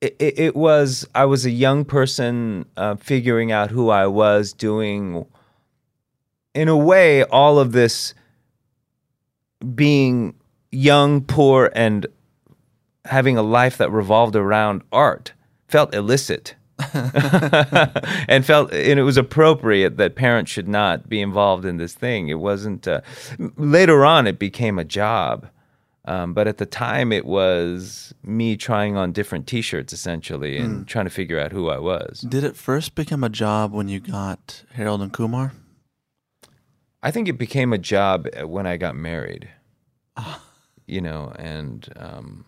[0.00, 1.06] it, it, it was.
[1.14, 5.24] I was a young person uh, figuring out who I was, doing,
[6.54, 8.14] in a way, all of this
[9.74, 10.34] being
[10.70, 12.06] young, poor, and
[13.04, 15.32] having a life that revolved around art
[15.66, 16.54] felt illicit.
[18.28, 22.28] and felt and it was appropriate that parents should not be involved in this thing.
[22.28, 22.86] It wasn't.
[22.86, 23.00] Uh,
[23.56, 25.48] later on, it became a job,
[26.04, 31.06] um, but at the time, it was me trying on different T-shirts essentially and trying
[31.06, 32.20] to figure out who I was.
[32.20, 35.52] Did it first become a job when you got Harold and Kumar?
[37.02, 39.48] I think it became a job when I got married.
[40.88, 42.46] You know, and um,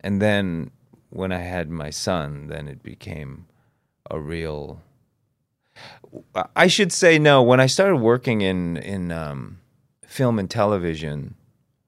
[0.00, 0.70] and then
[1.08, 3.46] when I had my son, then it became
[4.10, 4.82] a real.
[6.54, 7.42] I should say no.
[7.42, 9.60] When I started working in in um,
[10.06, 11.36] film and television,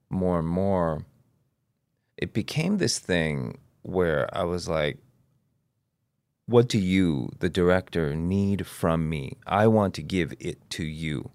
[0.09, 1.05] more and more,
[2.17, 4.97] it became this thing where I was like,
[6.47, 9.37] "What do you, the director, need from me?
[9.45, 11.29] I want to give it to you."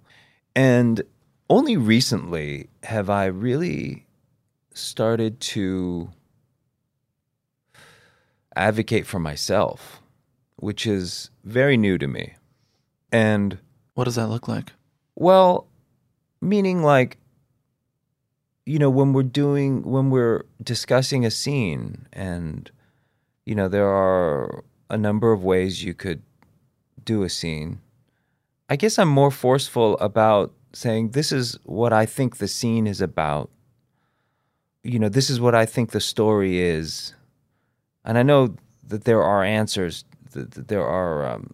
[0.57, 1.03] And
[1.51, 4.07] only recently have I really
[4.75, 6.11] started to
[8.55, 10.01] advocate for myself,
[10.57, 12.35] which is very new to me.
[13.13, 13.59] And
[13.95, 14.73] What does that look like?
[15.17, 15.67] well,
[16.41, 17.19] meaning like,
[18.65, 22.71] you know, when we're doing, when we're discussing a scene, and,
[23.47, 26.23] you know, there are a number of ways you could
[27.03, 27.81] do a scene.
[28.69, 33.01] I guess I'm more forceful about saying, this is what I think the scene is
[33.01, 33.51] about.
[34.83, 37.15] You know, this is what I think the story is.
[38.05, 38.55] And I know
[38.87, 41.53] that there are answers, that there are um,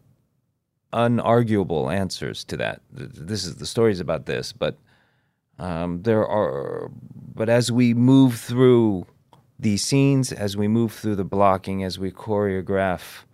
[0.92, 2.80] unarguable answers to that.
[2.92, 4.78] This is the story is about this, but
[5.58, 6.90] um, there are.
[7.34, 9.06] But as we move through
[9.58, 13.24] these scenes, as we move through the blocking, as we choreograph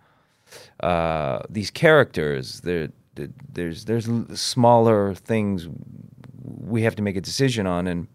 [0.79, 4.07] uh, these characters, there- there's there's
[4.39, 5.67] smaller things
[6.43, 8.07] we have to make a decision on, and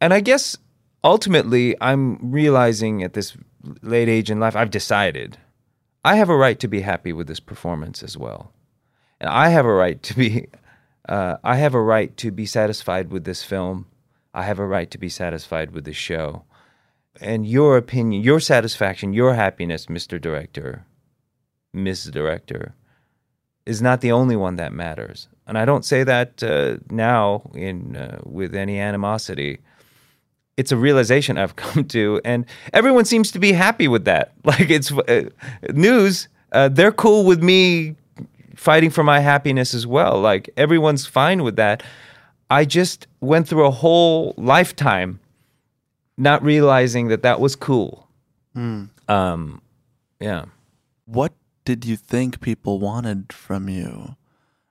[0.00, 0.56] and I guess
[1.02, 3.36] ultimately I'm realizing at this
[3.82, 5.38] late age in life, I've decided
[6.04, 8.52] I have a right to be happy with this performance as well,
[9.20, 10.48] and I have a right to be
[11.08, 13.86] uh, I have a right to be satisfied with this film.
[14.32, 16.44] I have a right to be satisfied with this show,
[17.20, 20.86] and your opinion, your satisfaction, your happiness, Mister Director,
[21.72, 22.74] Miss Director,
[23.66, 25.28] is not the only one that matters.
[25.46, 29.60] And I don't say that uh, now in uh, with any animosity
[30.60, 32.44] it's a realization I've come to, and
[32.74, 34.32] everyone seems to be happy with that.
[34.44, 35.30] Like it's uh,
[35.72, 36.28] news.
[36.52, 37.94] Uh, they're cool with me
[38.56, 40.20] fighting for my happiness as well.
[40.20, 41.82] Like everyone's fine with that.
[42.50, 45.20] I just went through a whole lifetime
[46.16, 48.08] not realizing that that was cool.
[49.08, 49.62] Um,
[50.18, 50.46] yeah.
[51.06, 51.32] What
[51.64, 54.16] did you think people wanted from you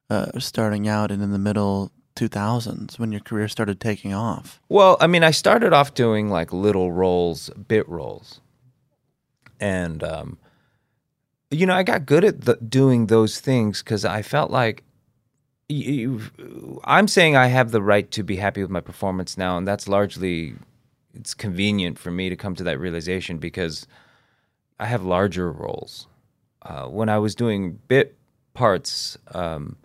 [0.10, 4.60] uh, starting out and in the middle 2000s when your career started taking off?
[4.70, 8.42] Well, I mean, I started off doing like little roles, bit roles,
[9.60, 10.38] and um,
[11.52, 14.84] you know, I got good at the, doing those things because I felt like
[16.84, 19.88] I'm saying I have the right to be happy with my performance now, and that's
[19.88, 20.56] largely
[21.14, 23.88] it's convenient for me to come to that realization because
[24.80, 26.08] I have larger roles.
[26.62, 28.18] Uh, when I was doing bit
[28.54, 29.78] parts, um,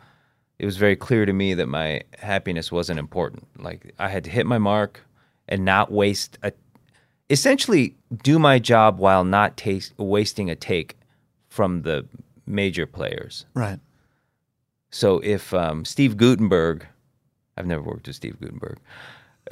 [0.59, 3.47] it was very clear to me that my happiness wasn't important.
[3.59, 5.01] Like I had to hit my mark
[5.49, 6.53] and not waste a,
[7.31, 10.97] essentially do my job while not taste, wasting a take
[11.49, 12.07] from the
[12.47, 13.47] major players.
[13.55, 13.79] Right.
[14.91, 16.87] So if um, Steve Guttenberg,
[17.57, 18.79] I've never worked with Steve Guttenberg.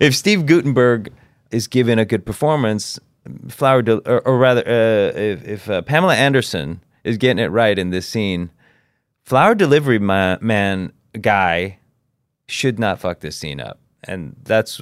[0.00, 1.12] if Steve Guttenberg
[1.50, 2.98] is given a good performance,
[3.48, 7.90] Flower, or, or rather, uh, if, if uh, Pamela Anderson is getting it right in
[7.90, 8.50] this scene,
[9.22, 11.78] Flower Delivery ma- Man guy
[12.46, 14.80] should not fuck this scene up, and that's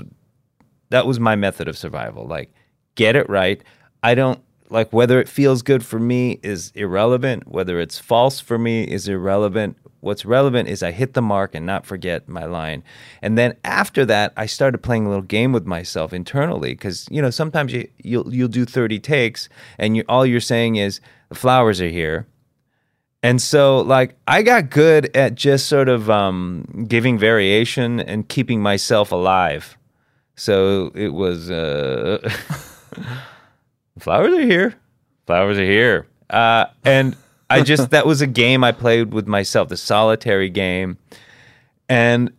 [0.90, 2.26] that was my method of survival.
[2.26, 2.52] Like,
[2.96, 3.62] get it right.
[4.02, 7.48] I don't like whether it feels good for me is irrelevant.
[7.48, 9.76] Whether it's false for me is irrelevant.
[10.00, 12.82] What's relevant is I hit the mark and not forget my line.
[13.20, 17.22] And then after that, I started playing a little game with myself internally because you
[17.22, 19.48] know sometimes you you'll you'll do thirty takes
[19.78, 22.26] and you all you're saying is the flowers are here.
[23.24, 28.60] And so, like, I got good at just sort of um, giving variation and keeping
[28.60, 29.78] myself alive.
[30.34, 32.28] So it was uh,
[33.98, 34.74] flowers are here,
[35.26, 37.16] flowers are here, uh, and
[37.50, 40.98] I just that was a game I played with myself, the solitary game,
[41.88, 42.32] and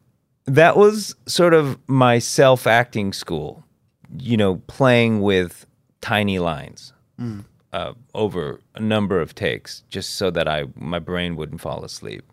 [0.45, 3.63] that was sort of my self acting school.
[4.15, 5.65] You know, playing with
[6.01, 6.93] tiny lines
[7.71, 12.23] uh, over a number of takes, just so that I my brain wouldn't fall asleep.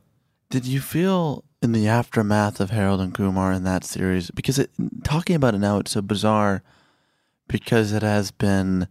[0.50, 4.30] Did you feel in the aftermath of Harold and Kumar in that series?
[4.30, 4.70] Because it,
[5.04, 6.62] talking about it now, it's so bizarre
[7.48, 8.88] because it has been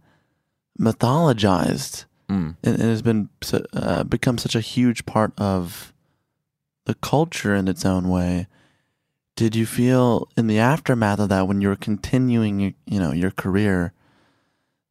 [0.78, 2.56] mythologized Mm.
[2.62, 3.28] and it has been
[3.72, 5.92] uh, become such a huge part of
[6.86, 8.46] the culture in its own way.
[9.34, 13.10] Did you feel in the aftermath of that, when you were continuing, your, you know,
[13.10, 13.92] your career,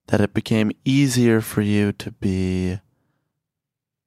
[0.07, 2.79] that it became easier for you to be,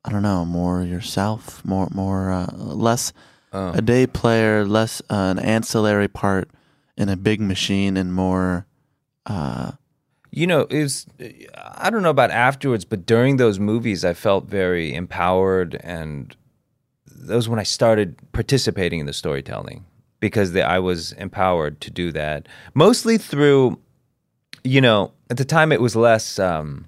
[0.05, 3.14] I don't know, more yourself, more, more, uh, less
[3.55, 3.73] Oh.
[3.73, 6.51] a day player, less uh, an ancillary part
[6.99, 8.66] in a big machine, and more,
[9.25, 9.73] uh,
[10.35, 11.07] You know, it was,
[11.55, 15.78] I don't know about afterwards, but during those movies, I felt very empowered.
[15.85, 16.35] And
[17.07, 19.85] that was when I started participating in the storytelling
[20.20, 22.49] because the, I was empowered to do that.
[22.72, 23.78] Mostly through,
[24.64, 26.87] you know, at the time it was less, um,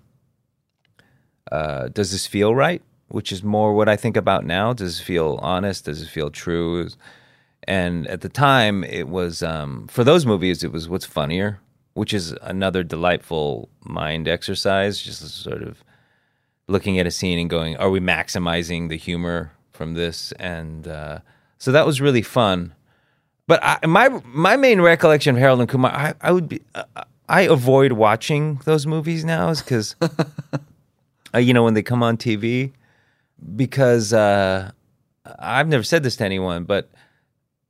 [1.52, 2.80] uh, does this feel right?
[3.08, 4.72] Which is more what I think about now.
[4.72, 5.84] Does it feel honest?
[5.84, 6.88] Does it feel true?
[7.68, 11.60] And at the time, it was, um, for those movies, it was what's funnier
[11.94, 15.82] which is another delightful mind exercise, just sort of
[16.66, 21.20] looking at a scene and going, "Are we maximizing the humor from this?" And uh,
[21.58, 22.74] so that was really fun.
[23.46, 26.84] But I, my my main recollection of Harold and Kumar, I, I would be, uh,
[27.28, 29.96] I avoid watching those movies now, is because,
[31.34, 32.72] uh, you know, when they come on TV,
[33.54, 34.70] because uh,
[35.38, 36.90] I've never said this to anyone, but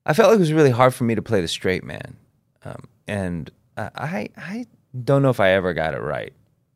[0.06, 2.16] I felt like it was really hard for me to play the straight man,
[2.64, 4.66] um, and I I
[5.04, 6.32] don't know if I ever got it right,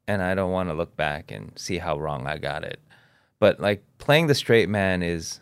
[0.07, 2.81] and I don't want to look back and see how wrong I got it.
[3.39, 5.41] But like playing the straight man is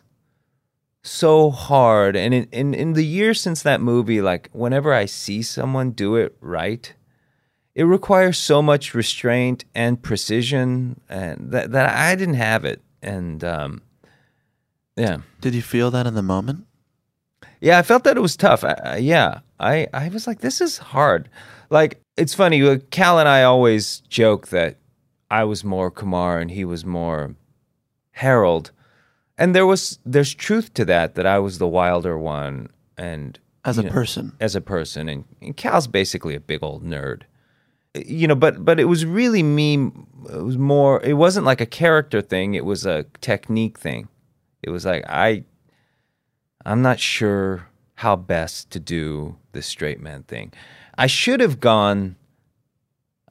[1.03, 5.43] so hard, and in in, in the years since that movie, like whenever I see
[5.43, 6.93] someone do it right,
[7.75, 13.43] it requires so much restraint and precision, and that that I didn't have it, and
[13.45, 13.83] um,
[14.97, 15.19] yeah.
[15.41, 16.67] did you feel that in the moment?
[17.67, 18.63] Yeah, I felt that it was tough.
[18.63, 21.29] I, yeah, I, I was like, this is hard.
[21.69, 22.63] Like, it's funny.
[22.63, 24.79] uh, Kal and I always joke that
[25.33, 27.35] I was more Kumar and he was more
[28.13, 28.71] Harold,
[29.37, 31.17] and there was there's truth to that.
[31.17, 35.25] That I was the wilder one, and As a know, person, as a person, and,
[35.43, 37.23] and Kal's basically a big old nerd.
[37.95, 39.91] You know, but but it was really me.
[40.33, 41.03] It was more.
[41.03, 42.55] It wasn't like a character thing.
[42.55, 44.09] It was a technique thing.
[44.63, 45.43] It was like I
[46.67, 50.53] I'm not sure how best to do the straight man thing.
[50.99, 52.17] I should have gone.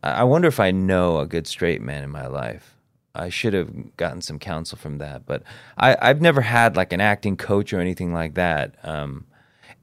[0.01, 2.77] I wonder if I know a good straight man in my life.
[3.13, 5.43] I should have gotten some counsel from that, but
[5.77, 8.75] I, I've never had like an acting coach or anything like that.
[8.83, 9.25] Um,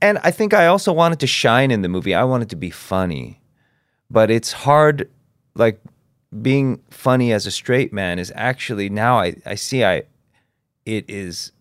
[0.00, 2.14] and I think I also wanted to shine in the movie.
[2.14, 3.42] I wanted to be funny,
[4.10, 5.10] but it's hard.
[5.54, 5.80] Like
[6.40, 10.04] being funny as a straight man is actually now I, I see I
[10.86, 11.52] it is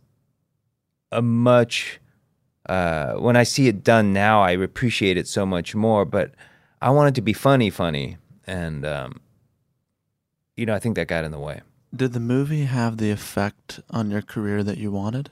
[1.11, 1.99] a much
[2.67, 6.05] uh, when I see it done now, I appreciate it so much more.
[6.05, 6.33] But
[6.81, 9.19] I wanted to be funny, funny, and um,
[10.55, 11.61] you know, I think that got in the way.
[11.93, 15.29] did the movie have the effect on your career that you wanted?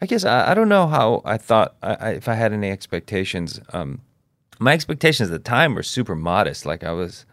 [0.00, 2.70] I guess I, I don't know how I thought I, I, if I had any
[2.70, 3.60] expectations.
[3.72, 4.00] Um,
[4.58, 6.66] my expectations at the time were super modest.
[6.66, 7.26] Like I was,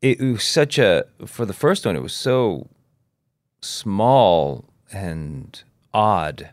[0.00, 2.68] it, it was such a for the first one, it was so
[3.60, 5.62] small and
[5.92, 6.50] odd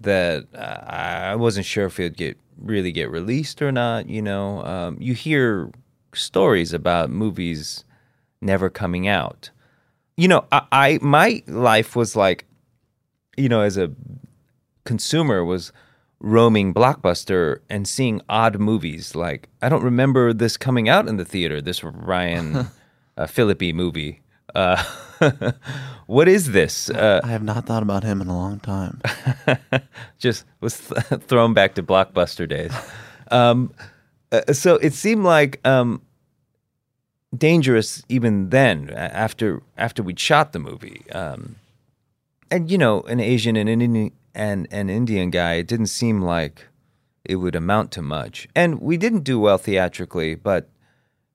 [0.00, 4.08] that uh, I wasn't sure if it'd get really get released or not.
[4.08, 5.70] You know, um, you hear
[6.14, 7.84] stories about movies
[8.40, 9.50] never coming out.
[10.16, 12.46] You know, I, I my life was like,
[13.36, 13.90] you know, as a
[14.84, 15.72] consumer was
[16.20, 19.14] roaming blockbuster and seeing odd movies.
[19.14, 21.60] Like I don't remember this coming out in the theater.
[21.60, 22.68] This Ryan
[23.16, 24.20] uh, Phillippe movie.
[24.54, 24.82] Uh,
[26.06, 26.90] what is this?
[26.90, 29.00] Uh, I have not thought about him in a long time.
[30.18, 32.72] just was th- thrown back to blockbuster days.
[33.30, 33.72] Um,
[34.32, 36.02] uh, so it seemed like um,
[37.36, 38.90] dangerous even then.
[38.90, 41.56] After after we'd shot the movie, um,
[42.50, 46.20] and you know, an Asian and an Indian and an Indian guy, it didn't seem
[46.20, 46.66] like
[47.24, 48.48] it would amount to much.
[48.54, 50.68] And we didn't do well theatrically, but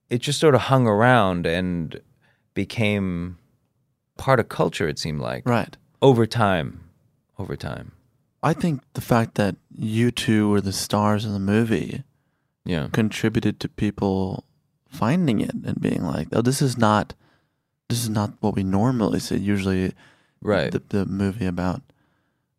[0.08, 2.00] it just sort of hung around and
[2.64, 3.38] became
[4.18, 4.86] part of culture.
[4.88, 5.76] It seemed like Right.
[6.02, 6.80] over time,
[7.38, 7.92] over time.
[8.42, 12.02] I think the fact that you two were the stars of the movie
[12.64, 12.88] Yeah.
[12.92, 14.44] contributed to people
[14.88, 17.14] finding it and being like, "Oh, this is not,
[17.88, 19.92] this is not what we normally see." Usually,
[20.42, 20.70] Right.
[20.72, 21.80] the, the movie about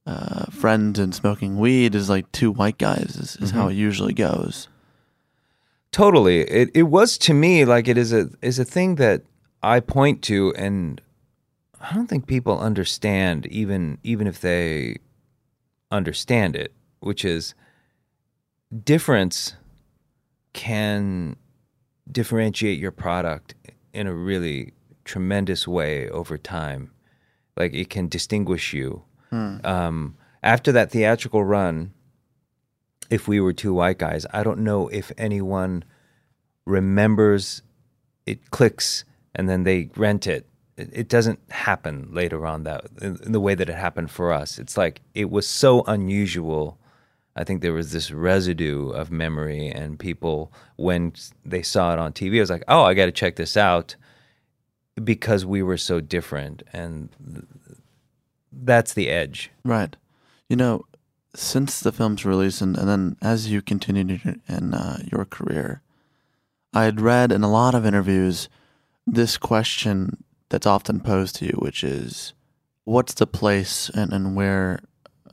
[0.07, 3.71] uh, friends and smoking weed is like two white guys is, is how Mhm.
[3.71, 4.67] it usually goes.
[5.91, 6.41] Totally.
[6.41, 9.21] It it was to me like it is a is a thing that
[9.63, 11.01] I point to and
[11.79, 14.97] I don't think people understand even even if they
[15.91, 17.53] understand it, which is
[18.83, 19.55] difference
[20.53, 21.35] can
[22.11, 23.55] differentiate your product
[23.93, 24.73] in a really
[25.05, 26.91] tremendous way over time.
[27.57, 29.03] Like it can distinguish you.
[29.65, 31.93] Um, after that theatrical run,
[33.09, 35.83] if we were two white guys, I don't know if anyone
[36.65, 37.61] remembers
[38.25, 39.03] it clicks
[39.35, 40.47] and then they rent it.
[40.77, 44.59] It, it doesn't happen later on that in, the way that it happened for us.
[44.59, 46.77] It's like it was so unusual.
[47.35, 51.13] I think there was this residue of memory, and people when
[51.45, 53.95] they saw it on TV, I was like, "Oh, I got to check this out,"
[55.01, 57.09] because we were so different, and
[58.51, 59.51] that's the edge.
[59.63, 59.95] Right.
[60.49, 60.85] You know,
[61.33, 65.81] since the film's release and, and then as you continued in, in uh, your career,
[66.73, 68.49] I had read in a lot of interviews
[69.07, 72.33] this question that's often posed to you, which is
[72.83, 74.79] what's the place and, and where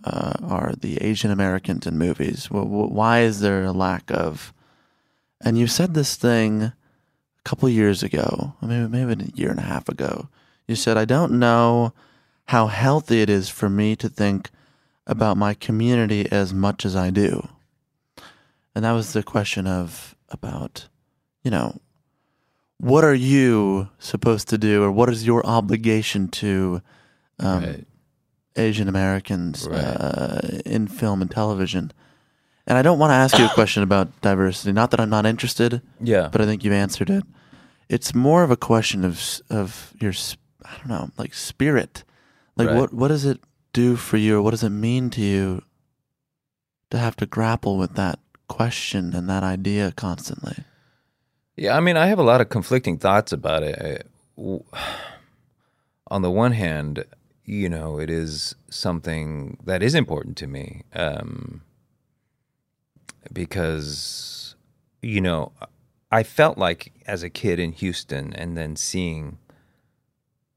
[0.04, 2.46] uh, are the Asian Americans in movies?
[2.46, 4.52] Wh- wh- Why is there a lack of.
[5.40, 6.74] And you said this thing a
[7.44, 10.28] couple years ago, maybe, maybe a year and a half ago.
[10.66, 11.92] You said, I don't know
[12.46, 14.50] how healthy it is for me to think
[15.06, 17.48] about my community as much as I do.
[18.74, 20.88] And that was the question of about,
[21.42, 21.80] you know,
[22.78, 26.80] what are you supposed to do, or what is your obligation to
[27.38, 27.84] um, Right.
[28.56, 29.78] Asian Americans Right.
[29.78, 31.92] uh, in film and television?
[32.66, 34.72] And I don't want to ask you a question about diversity.
[34.72, 37.24] Not that I'm not interested, Yeah, but I think you've answered it.
[37.88, 40.12] It's more of a question of of your
[40.64, 42.04] I don't know, like spirit.
[42.56, 42.76] Like Right.
[42.76, 43.40] what what does it
[43.72, 45.62] do for you or what does it mean to you
[46.90, 48.18] to have to grapple with that
[48.48, 50.64] question and that idea constantly?
[51.58, 54.06] Yeah, I mean, I have a lot of conflicting thoughts about it.
[56.10, 57.04] On the one hand,
[57.44, 61.62] you know, it is something that is important to me um,
[63.32, 64.54] because,
[65.02, 65.50] you know,
[66.12, 69.38] I felt like as a kid in Houston and then seeing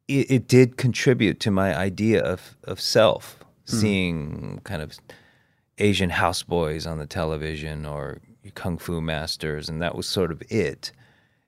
[0.08, 4.98] it, it did contribute to my idea of, of self, seeing kind of
[5.80, 8.20] Asian houseboys on the television or
[8.56, 10.92] kung fu masters, and that was sort of it.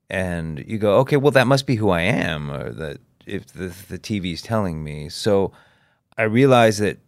[0.10, 3.74] And you go, okay, well, that must be who I am, or that if the,
[3.90, 5.10] the TV's telling me.
[5.10, 5.52] So
[6.18, 7.00] I realized that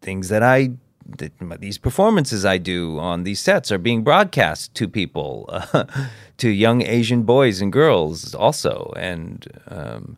[0.00, 0.70] things that I
[1.18, 5.48] that these performances I do on these sets are being broadcast to people,
[6.38, 10.16] to young Asian boys and girls also, and um,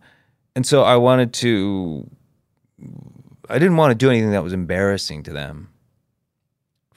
[0.55, 2.09] and so I wanted to.
[3.49, 5.72] I didn't want to do anything that was embarrassing to them.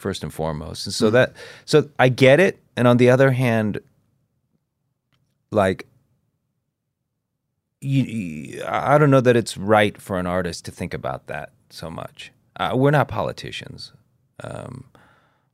[0.06, 1.34] First and foremost, and so that
[1.66, 3.80] so I get it, and on the other hand,
[5.52, 5.88] like
[7.82, 11.54] you, you- I don't know that it's right for an artist to think about that
[11.72, 12.32] so much.
[12.56, 13.94] Uh, we're not politicians.
[14.44, 14.84] Um,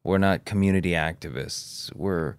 [0.04, 1.90] we're not community activists.
[1.96, 2.36] We're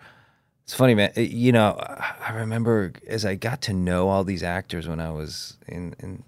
[0.65, 1.13] it's funny, man.
[1.17, 5.57] You know, I remember as I got to know all these actors when I was
[5.67, 6.25] in, in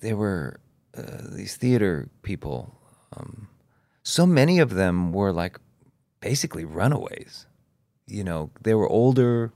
[0.00, 0.60] there were
[0.96, 2.72] uh, these theater people.
[3.16, 3.47] Um,
[4.08, 5.58] so many of them were like
[6.20, 7.46] basically runaways.
[8.06, 9.52] You know, they were older,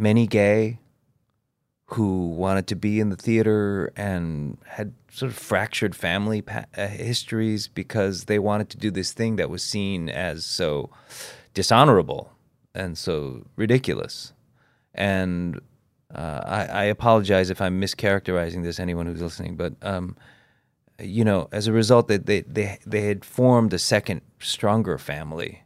[0.00, 0.80] many gay,
[1.90, 6.88] who wanted to be in the theater and had sort of fractured family pa- uh,
[6.88, 10.90] histories because they wanted to do this thing that was seen as so
[11.54, 12.32] dishonorable
[12.74, 14.32] and so ridiculous.
[14.92, 15.60] And
[16.12, 20.16] uh, I, I apologize if I'm mischaracterizing this, anyone who's listening, but um,
[21.00, 25.62] you know, as a result, they they they, they had formed a second, stronger family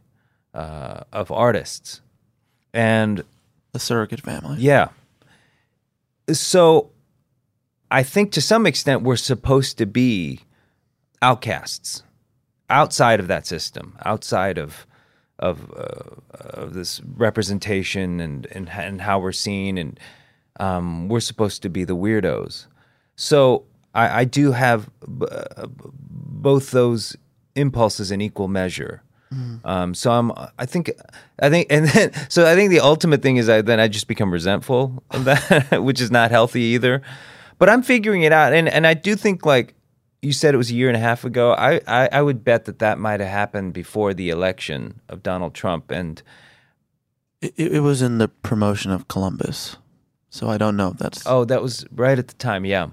[0.53, 2.01] uh, of artists,
[2.73, 3.23] and
[3.71, 4.57] The surrogate family.
[4.59, 4.89] yeah.
[6.31, 6.91] So
[7.89, 10.41] I think to some extent we're supposed to be
[11.21, 12.03] outcasts
[12.69, 14.85] outside of that system, outside of
[15.39, 16.21] of, uh,
[16.61, 19.99] of this representation and, and and how we're seen, and
[20.59, 22.67] um, we're supposed to be the weirdos.
[23.15, 23.63] So
[23.93, 24.89] I, I do have
[25.19, 27.15] b- uh, both those
[27.55, 29.03] impulses in equal measure.
[29.63, 30.91] Um, so I'm, I think,
[31.41, 34.07] I think, and then, so I think the ultimate thing is I then I just
[34.09, 37.01] become resentful of that, which is not healthy either.
[37.57, 39.73] But I'm figuring it out, and and I do think like
[40.21, 41.53] you said it was a year and a half ago.
[41.53, 45.53] I I, I would bet that that might have happened before the election of Donald
[45.53, 46.21] Trump, and
[47.41, 49.77] It, it was in the promotion of Columbus.
[50.29, 51.23] So I don't know if that's.
[51.25, 52.89] oh, that was right at the time, yeah.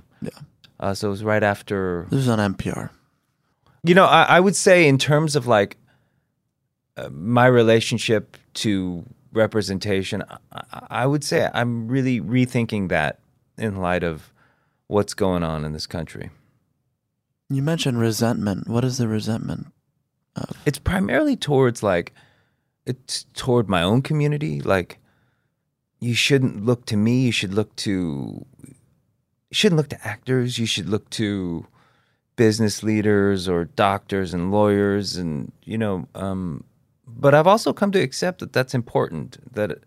[0.80, 0.86] Yeah.
[0.86, 2.90] Uh, so it was right after This was on NPR.
[3.84, 5.76] You know, I, I would say in terms of like
[6.96, 10.22] uh, my relationship to representation,
[10.52, 13.20] I, I would say I'm really rethinking that
[13.56, 14.32] in light of
[14.88, 16.30] what's going on in this country.
[17.50, 18.68] You mentioned resentment.
[18.68, 19.68] What is the resentment
[20.36, 20.56] of?
[20.66, 22.12] It's primarily towards like
[22.84, 24.60] it's toward my own community.
[24.60, 24.98] Like
[26.00, 27.20] you shouldn't look to me.
[27.22, 28.44] You should look to.
[29.50, 30.58] You shouldn't look to actors.
[30.58, 31.66] You should look to
[32.36, 36.08] business leaders or doctors and lawyers, and you know.
[36.14, 36.64] Um,
[37.06, 39.38] but I've also come to accept that that's important.
[39.54, 39.78] That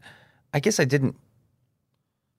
[0.53, 1.15] I guess I didn't.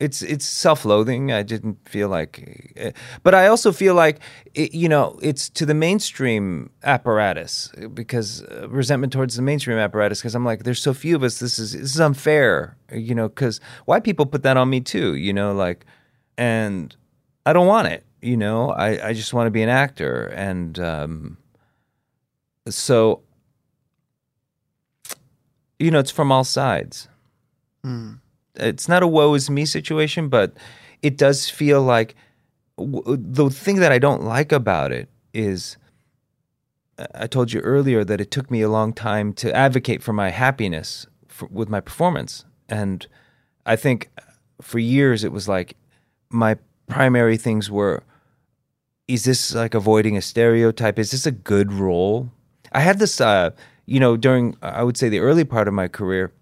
[0.01, 1.31] It's it's self-loathing.
[1.31, 2.91] I didn't feel like, eh,
[3.23, 4.19] but I also feel like
[4.53, 10.21] it, you know it's to the mainstream apparatus because uh, resentment towards the mainstream apparatus
[10.21, 11.39] because I'm like there's so few of us.
[11.39, 12.77] This is this is unfair.
[12.93, 15.15] You know because white people put that on me too.
[15.15, 15.87] You know like,
[16.37, 16.97] and
[17.45, 18.05] I don't want it.
[18.21, 21.39] You know I I just want to be an actor and um,
[22.69, 23.23] so
[25.83, 27.09] you know, it's from all sides.
[28.55, 30.53] It's not a woe is me situation, but
[31.03, 32.15] it does feel like
[32.79, 35.77] w- the thing that I don't like about it is
[37.15, 40.31] I told you earlier that it took me a long time to advocate for my
[40.31, 42.45] happiness for, with my performance.
[42.69, 43.05] And
[43.67, 44.11] I think
[44.61, 45.75] for years it was like
[46.31, 46.59] my
[46.93, 48.03] primary things were
[49.09, 50.99] is this like avoiding a stereotype?
[50.99, 52.31] Is this a good role?
[52.73, 53.51] I had this, uh,
[53.87, 56.33] you know, during I would say the early part of my career.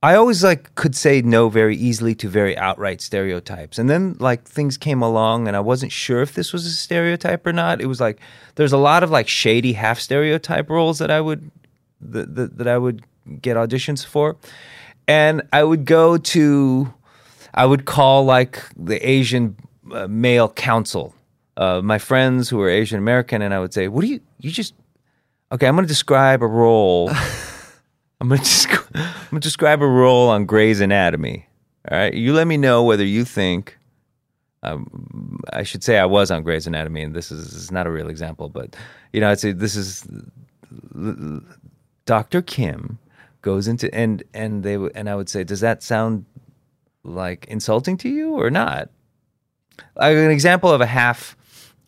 [0.00, 4.44] I always like could say no very easily to very outright stereotypes, and then like
[4.44, 7.80] things came along, and I wasn't sure if this was a stereotype or not.
[7.80, 8.20] It was like
[8.54, 11.50] there's a lot of like shady half stereotype roles that I would
[12.00, 13.02] that, that, that I would
[13.42, 14.36] get auditions for,
[15.08, 16.94] and I would go to,
[17.52, 19.56] I would call like the Asian
[19.92, 21.14] uh, male counsel,
[21.56, 24.50] uh, my friends who are Asian American, and I would say, "What do you you
[24.50, 24.74] just
[25.52, 25.66] okay?
[25.66, 27.10] I'm going to describe a role."
[28.20, 31.46] I'm gonna, desc- I'm gonna describe a role on Grey's Anatomy.
[31.88, 33.78] All right, you let me know whether you think.
[34.64, 37.86] Um, I should say I was on Grey's Anatomy, and this is, this is not
[37.86, 38.74] a real example, but
[39.12, 40.04] you know, I'd say this is
[42.06, 42.42] Dr.
[42.42, 42.98] Kim
[43.42, 46.24] goes into and and they and I would say, does that sound
[47.04, 48.90] like insulting to you or not?
[49.96, 51.36] Like an example of a half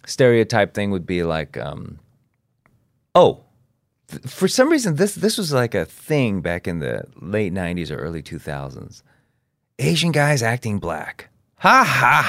[0.07, 1.99] stereotype thing would be like, um,
[3.15, 3.41] oh,
[4.09, 7.91] th- for some reason this this was like a thing back in the late '90s
[7.91, 9.03] or early 2000s.
[9.79, 11.29] Asian guys acting black.
[11.57, 12.23] Ha ha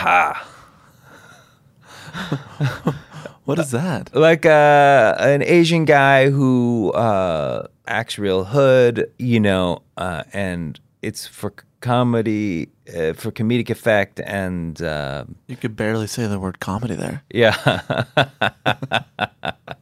[2.13, 2.95] ha.
[3.45, 4.15] What is that?
[4.15, 11.27] like uh, an Asian guy who uh, acts real hood, you know, uh, and it's
[11.27, 16.95] for comedy, uh, for comedic effect, and uh, You could barely say the word comedy
[16.95, 17.23] there.
[17.29, 17.55] yeah.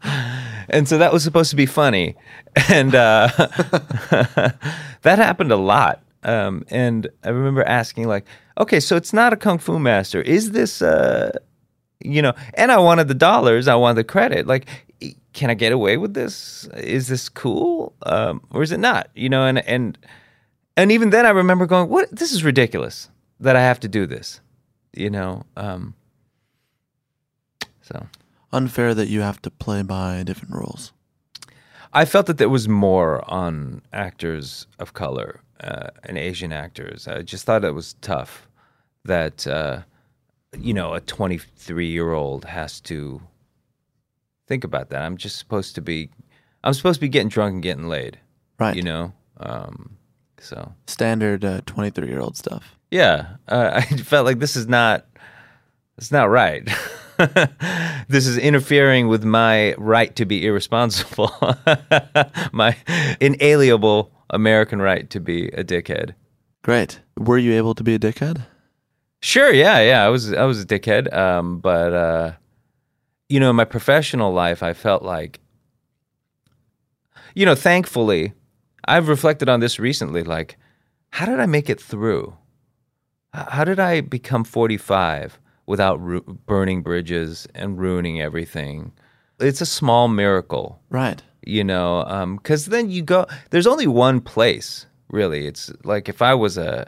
[0.69, 2.15] and so that was supposed to be funny,
[2.69, 3.29] and uh,
[5.01, 6.01] that happened a lot.
[6.23, 8.25] Um, and I remember asking, like,
[8.57, 10.21] okay, so it's not a kung fu master.
[10.21, 11.31] Is this, uh,
[11.99, 12.33] you know?
[12.55, 13.67] And I wanted the dollars.
[13.69, 14.45] I wanted the credit.
[14.45, 14.67] Like,
[15.31, 16.67] can I get away with this?
[16.75, 19.09] Is this cool, um, or is it not?
[19.15, 19.45] You know?
[19.45, 19.97] And and
[20.79, 22.09] and even then, I remember going, "What?
[22.11, 23.09] This is ridiculous
[23.39, 24.41] that I have to do this."
[24.93, 25.45] You know?
[25.55, 25.93] Um,
[27.81, 28.07] so.
[28.51, 30.91] Unfair that you have to play by different rules.
[31.93, 37.07] I felt that there was more on actors of color uh, and Asian actors.
[37.07, 38.47] I just thought it was tough
[39.05, 39.81] that uh,
[40.57, 43.21] you know a 23 year old has to
[44.47, 45.03] think about that.
[45.03, 46.09] I'm just supposed to be,
[46.63, 48.19] I'm supposed to be getting drunk and getting laid.
[48.59, 48.75] Right.
[48.75, 49.13] You know.
[49.37, 49.98] Um,
[50.41, 52.77] so Standard 23 year old stuff.
[52.91, 55.05] yeah, uh, I felt like this is not,
[55.97, 56.67] it's not right.
[58.07, 61.31] this is interfering with my right to be irresponsible,
[62.53, 62.75] my
[63.19, 66.13] inalienable American right to be a dickhead.
[66.61, 67.01] Great.
[67.17, 68.45] Were you able to be a dickhead?
[69.21, 70.05] Sure, yeah, yeah.
[70.05, 72.31] I was I was a dickhead, um, but uh,
[73.27, 75.39] you know, in my professional life, I felt like,
[77.35, 78.33] you know, thankfully,
[78.89, 80.23] I've reflected on this recently.
[80.23, 80.57] Like,
[81.11, 82.35] how did I make it through?
[83.33, 88.91] How did I become 45 without ru- burning bridges and ruining everything?
[89.39, 91.21] It's a small miracle, Right.
[91.45, 93.25] you know, um, because then you go.
[93.51, 95.45] There's only one place, really.
[95.45, 96.81] It's like if I was a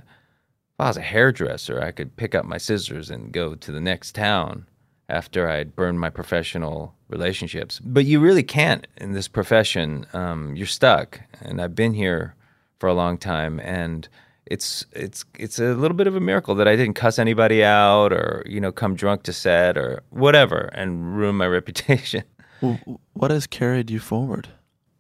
[0.74, 3.80] if I was a hairdresser, I could pick up my scissors and go to the
[3.80, 4.66] next town
[5.08, 7.80] after I'd burned my professional relationships.
[7.84, 10.06] But you really can't in this profession.
[10.14, 12.36] Um, you're stuck, and I've been here
[12.80, 14.08] for a long time, and
[14.46, 18.12] it's it's it's a little bit of a miracle that I didn't cuss anybody out
[18.12, 22.24] or you know come drunk to set or whatever and ruin my reputation.
[22.62, 22.80] W-
[23.14, 24.48] What has carried you forward?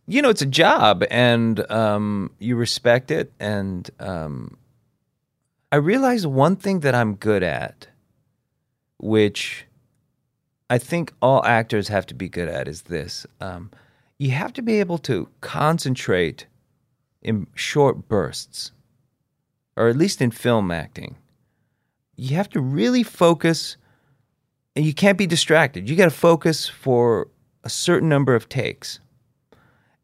[0.07, 3.31] you know, it's a job and um, you respect it.
[3.39, 4.57] And um,
[5.71, 7.87] I realize one thing that I'm good at,
[8.99, 9.65] which
[10.71, 13.27] I think all actors have to be good at, is this.
[13.39, 13.71] Um,
[14.17, 16.47] you have to be able to concentrate
[17.21, 18.71] in short bursts,
[19.75, 21.17] or at least in film acting.
[22.15, 23.77] You have to really focus,
[24.75, 25.89] and you can't be distracted.
[25.89, 27.27] You got to focus for
[27.63, 28.99] a certain number of takes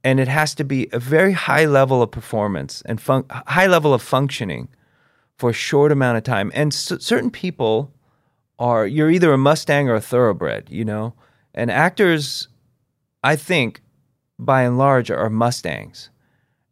[0.04, 3.94] and it has to be a very high level of performance and fun- high level
[3.94, 4.70] of functioning
[5.38, 6.52] for a short amount of time.
[6.54, 7.92] And c- certain people
[8.60, 11.14] are you're either a Mustang or a thoroughbred, you know.
[11.54, 12.48] And actors,
[13.24, 13.82] I think,
[14.38, 16.10] by and large, are Mustangs,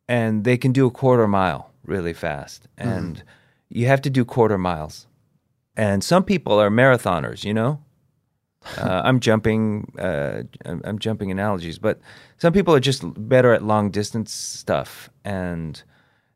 [0.08, 3.24] and they can do a quarter mile really fast, and
[3.70, 5.08] you have to do quarter miles.
[5.78, 7.82] And some people are marathoners, you know.
[8.80, 9.94] Uh, I'm jumping.
[10.00, 12.00] Uh, I'm, I'm jumping analogies, but
[12.40, 15.84] some people are just better at long distance stuff, and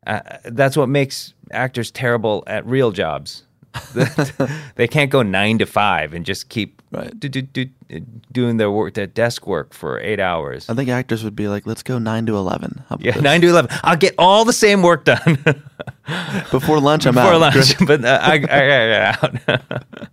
[0.06, 3.42] uh, that's what makes actors terrible at real jobs.
[4.74, 7.20] they can't go nine to five and just keep Right.
[7.20, 7.66] do, do, do,
[8.32, 10.68] doing their work, their desk work for eight hours.
[10.68, 12.82] I think actors would be like, let's go 9 to 11.
[12.98, 13.22] Yeah, this?
[13.22, 13.70] nine to eleven.
[13.84, 15.38] I'll get all the same work done
[16.50, 17.52] Before lunch, I'm before out.
[17.52, 19.60] Before lunch, but uh, I, I, I got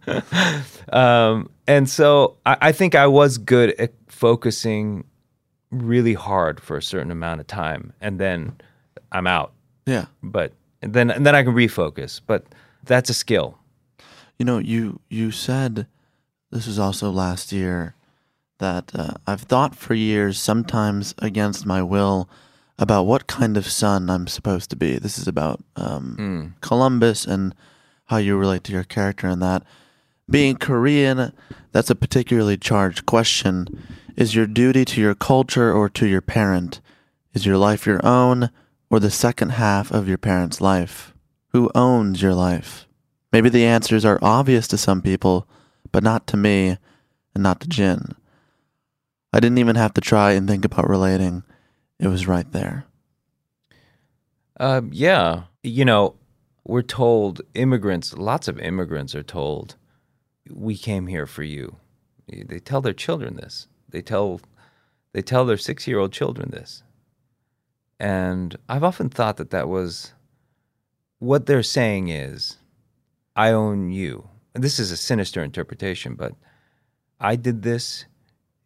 [0.07, 0.93] out.
[0.93, 5.03] um, and so I, I think I was good at focusing
[5.71, 8.55] really hard for a certain amount of time, and then
[9.11, 9.53] I'm out.
[9.87, 10.05] Yeah.
[10.21, 12.21] But then and then I can refocus.
[12.25, 12.45] But
[12.87, 13.57] that's a skill.
[14.37, 15.87] You know, you you said
[16.51, 17.95] this was also last year
[18.59, 22.29] that uh, I've thought for years, sometimes against my will,
[22.79, 24.97] about what kind of son I'm supposed to be.
[24.97, 27.53] This is about um, Columbus and
[28.05, 29.63] how you relate to your character in that.
[30.29, 31.33] Being Korean,
[31.71, 33.83] that's a particularly charged question.
[34.15, 36.81] Is your duty to your culture or to your parent?
[37.33, 38.49] Is your life your own
[38.89, 41.13] or the second half of your parent's life?
[41.57, 42.87] Who owns your life?
[43.33, 45.47] Maybe the answers are obvious to some people,
[45.91, 46.77] but not to me
[47.33, 48.11] and not to Jin.
[49.33, 51.41] I didn't even have to try and think about relating.
[51.99, 52.85] It was right there.
[54.59, 56.13] Um, yeah, you know,
[56.63, 58.13] we're told immigrants.
[58.13, 59.77] Lots of immigrants are told,
[60.51, 61.77] "We came here for you."
[62.27, 63.67] They tell their children this.
[63.89, 64.41] They tell,
[65.13, 66.83] they tell their six-year-old children this.
[67.99, 70.13] And I've often thought that that was
[71.19, 72.57] what they're saying is,
[73.35, 76.33] "I own you." And this is a sinister interpretation, but
[77.19, 78.05] I did this.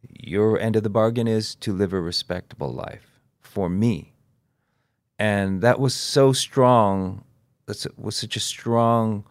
[0.10, 4.14] Your end of the bargain is to live a respectable life for me
[5.20, 7.24] and that was so strong
[7.68, 9.24] that was such a strong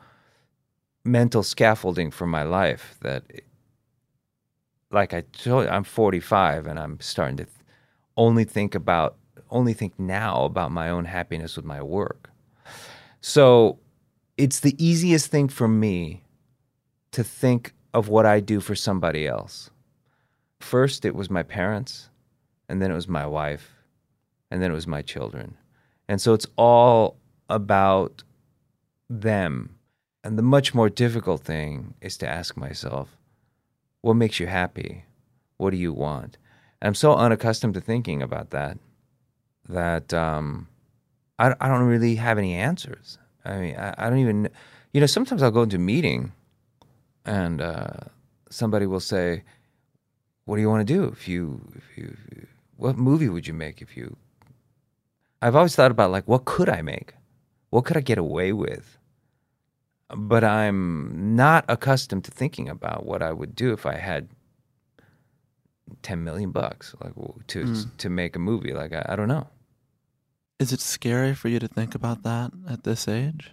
[1.04, 3.46] mental scaffolding for my life that it-
[4.90, 7.56] like i told you i'm 45 and i'm starting to th-
[8.16, 9.16] only think about
[9.50, 12.29] only think now about my own happiness with my work
[13.20, 13.78] so
[14.36, 16.22] it's the easiest thing for me
[17.12, 19.70] to think of what i do for somebody else
[20.60, 22.08] first it was my parents
[22.68, 23.72] and then it was my wife
[24.50, 25.56] and then it was my children.
[26.08, 27.16] And so it's all
[27.48, 28.22] about
[29.08, 29.76] them.
[30.24, 33.16] And the much more difficult thing is to ask myself,
[34.02, 35.04] what makes you happy?
[35.56, 36.36] What do you want?
[36.80, 38.78] And I'm so unaccustomed to thinking about that
[39.68, 40.66] that um,
[41.40, 43.18] I, I don't really have any answers.
[43.44, 44.48] I mean, I, I don't even,
[44.92, 46.32] you know, sometimes I'll go into a meeting
[47.24, 47.90] and uh,
[48.50, 49.42] somebody will say,
[50.44, 52.16] what do you want to do if you, if you,
[52.76, 54.16] what movie would you make if you
[55.42, 57.14] I've always thought about like what could I make?
[57.70, 58.96] What could I get away with?
[60.16, 64.28] but I'm not accustomed to thinking about what I would do if I had
[66.02, 67.14] 10 million bucks like
[67.48, 67.96] to Mm.
[67.98, 69.46] to make a movie like I, I don't know
[70.60, 73.50] Is it scary for you to think about that at this age?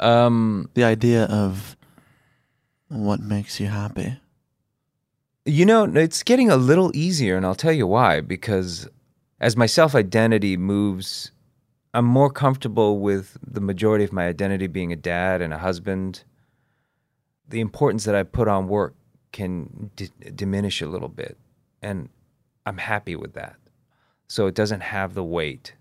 [0.00, 1.76] um The idea of
[2.88, 4.20] what makes you happy.
[5.44, 8.88] you know it's getting a little easier and I'll tell you why because
[9.40, 11.32] as my self identity moves
[11.94, 16.22] I'm more comfortable with the majority of my identity being a dad and a husband
[17.48, 18.94] the importance that I put on work
[19.32, 20.10] can d-
[20.42, 21.36] diminish a little bit
[21.82, 22.08] and
[22.66, 23.56] I'm happy with that
[24.28, 25.74] so it doesn't have the weight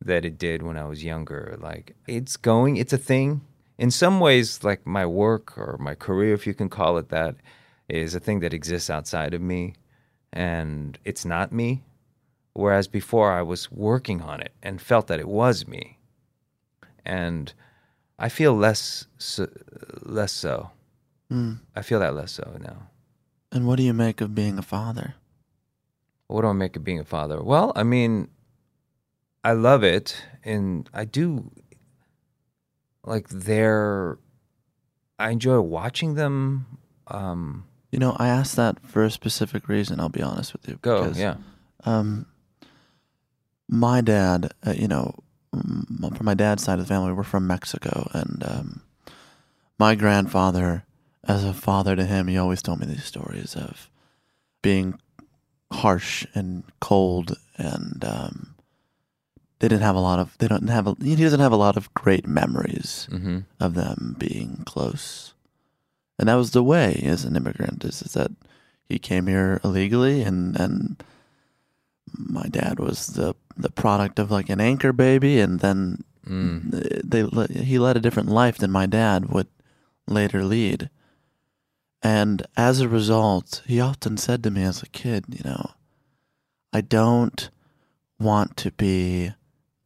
[0.00, 1.58] that it did when I was younger.
[1.60, 3.42] Like it's going, it's a thing.
[3.76, 7.36] In some ways, like my work or my career, if you can call it that,
[7.88, 9.74] is a thing that exists outside of me,
[10.32, 11.84] and it's not me.
[12.52, 15.98] Whereas before, I was working on it and felt that it was me,
[17.04, 17.52] and
[18.18, 19.48] I feel less so,
[20.02, 20.70] less so.
[21.32, 21.60] Mm.
[21.76, 22.88] I feel that less so now.
[23.52, 25.14] And what do you make of being a father?
[26.28, 27.42] What do I make of being a father?
[27.42, 28.28] Well, I mean,
[29.42, 31.50] I love it, and I do
[33.04, 34.18] like their.
[35.18, 36.66] I enjoy watching them.
[37.08, 39.98] Um, You know, I asked that for a specific reason.
[40.00, 40.78] I'll be honest with you.
[40.82, 41.36] go, because, yeah,
[41.84, 42.26] Um,
[43.68, 45.14] my dad, uh, you know,
[45.50, 48.82] from my dad's side of the family, we're from Mexico, and um,
[49.78, 50.84] my grandfather,
[51.24, 53.90] as a father to him, he always told me these stories of
[54.62, 54.98] being
[55.72, 58.54] harsh and cold, and um,
[59.58, 60.36] they didn't have a lot of.
[60.38, 60.86] They don't have.
[60.86, 65.34] A, he doesn't have a lot of great memories hmm of them being close.
[66.18, 68.32] And that was the way as an immigrant is, is that
[68.88, 71.02] he came here illegally and and
[72.16, 77.02] my dad was the the product of like an anchor baby and then mm.
[77.04, 79.48] they le- he led a different life than my dad would
[80.06, 80.90] later lead.
[82.02, 85.72] And as a result, he often said to me as a kid, you know,
[86.72, 87.50] I don't
[88.18, 89.32] want to be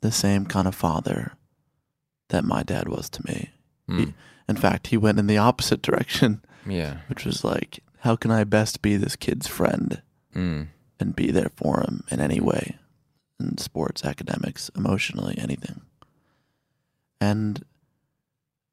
[0.00, 1.32] the same kind of father
[2.28, 3.50] that my dad was to me.
[3.88, 4.14] Mm.
[4.48, 8.44] In fact, he went in the opposite direction, yeah, which was like, how can I
[8.44, 10.02] best be this kid's friend
[10.34, 10.66] mm.
[10.98, 12.76] and be there for him in any way
[13.42, 15.82] in sports, academics, emotionally, anything.
[17.20, 17.64] And,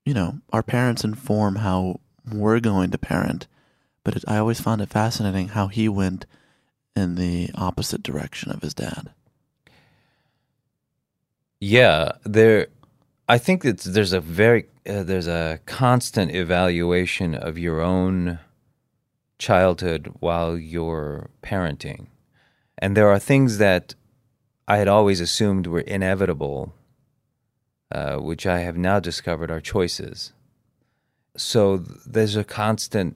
[0.06, 2.00] you know, our parents inform how
[2.32, 3.48] we're going to parent,
[4.04, 6.26] but it, I always found it fascinating how he went
[6.96, 9.12] in the opposite direction of his dad.
[11.60, 12.14] yeah.
[12.24, 12.68] There,
[13.28, 18.40] I think that there's a very uh, there's a constant evaluation of your own
[19.38, 22.08] childhood while you're parenting,
[22.78, 23.96] and there are things that
[24.68, 26.74] I had always assumed were inevitable,
[27.92, 30.34] uh, which I have now discovered are choices.
[31.40, 33.16] So there's a constant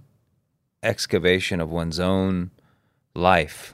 [0.82, 2.52] excavation of one's own
[3.14, 3.74] life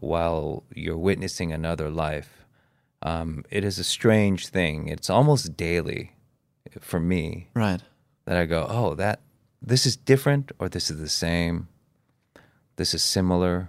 [0.00, 2.46] while you're witnessing another life.
[3.02, 4.88] Um, it is a strange thing.
[4.88, 6.12] It's almost daily
[6.80, 7.82] for me Right.
[8.24, 9.20] that I go, oh, that
[9.60, 11.68] this is different or this is the same.
[12.76, 13.68] This is similar.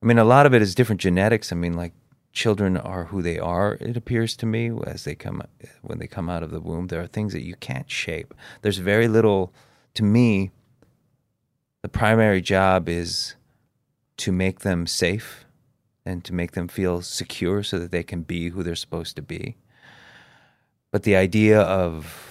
[0.00, 1.50] I mean, a lot of it is different genetics.
[1.52, 1.92] I mean, like
[2.32, 3.76] children are who they are.
[3.80, 5.42] It appears to me as they come
[5.82, 6.86] when they come out of the womb.
[6.86, 8.34] There are things that you can't shape.
[8.62, 9.52] There's very little.
[9.94, 10.50] To me,
[11.82, 13.34] the primary job is
[14.18, 15.44] to make them safe
[16.04, 19.22] and to make them feel secure so that they can be who they're supposed to
[19.22, 19.56] be.
[20.90, 22.30] But the idea of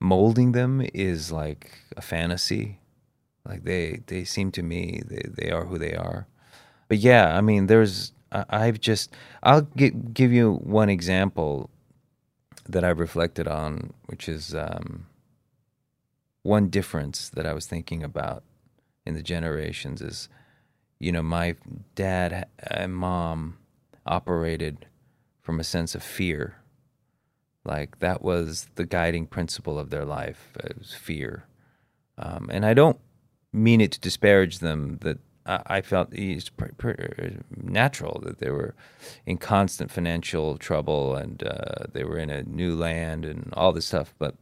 [0.00, 2.78] molding them is like a fantasy.
[3.44, 6.26] Like they they seem to me they, they are who they are.
[6.88, 11.70] But yeah, I mean there's I've just I'll gi- give you one example
[12.68, 15.06] that I've reflected on, which is um,
[16.42, 18.44] one difference that I was thinking about
[19.06, 20.28] in the generations is,
[20.98, 21.56] you know, my
[21.94, 23.58] dad and mom
[24.06, 24.86] operated
[25.42, 26.56] from a sense of fear.
[27.64, 30.56] Like that was the guiding principle of their life.
[30.64, 31.44] It was fear,
[32.18, 32.98] um, and I don't
[33.52, 34.98] mean it to disparage them.
[35.02, 35.18] That
[35.48, 36.50] I, felt it's
[37.56, 38.74] natural that they were
[39.24, 43.86] in constant financial trouble and uh, they were in a new land and all this
[43.86, 44.14] stuff.
[44.18, 44.34] But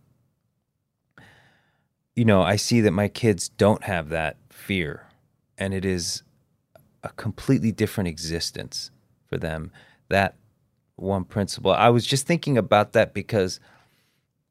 [2.17, 5.07] you know, I see that my kids don't have that fear,
[5.59, 6.23] and it is
[7.05, 8.91] a completely different existence
[9.29, 9.71] for them.
[10.09, 10.35] That
[10.97, 11.73] one principle.
[11.73, 13.61] I was just thinking about that because,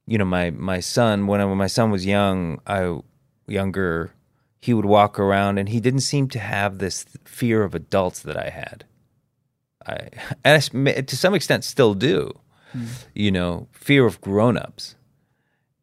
[0.06, 3.00] you know, my my son when I, when my son was young, I
[3.48, 4.12] younger,
[4.66, 8.36] he would walk around and he didn't seem to have this fear of adults that
[8.36, 8.84] I had.
[9.86, 10.10] I
[10.44, 12.32] and I to some extent still do.
[12.72, 12.86] Hmm.
[13.14, 14.96] You know, fear of grown-ups.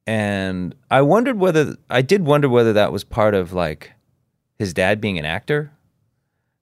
[0.04, 3.92] and I wondered whether I did wonder whether that was part of like
[4.58, 5.70] his dad being an actor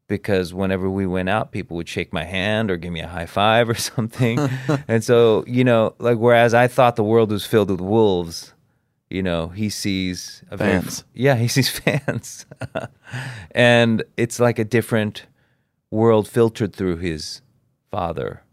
[0.09, 3.27] because whenever we went out people would shake my hand or give me a high
[3.27, 4.39] five or something
[4.89, 8.53] and so you know like whereas I thought the world was filled with wolves
[9.11, 11.05] you know he sees a very- Fans.
[11.15, 12.47] yeah he sees fans.
[13.53, 15.27] And it's like a different
[15.91, 17.43] world filtered through his
[17.91, 18.45] father.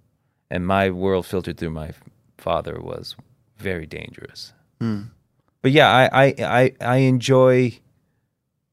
[0.49, 1.91] And my world filtered through my
[2.37, 3.15] father was
[3.57, 4.53] very dangerous.
[4.81, 5.01] Hmm.
[5.61, 7.79] But yeah I, I i i enjoy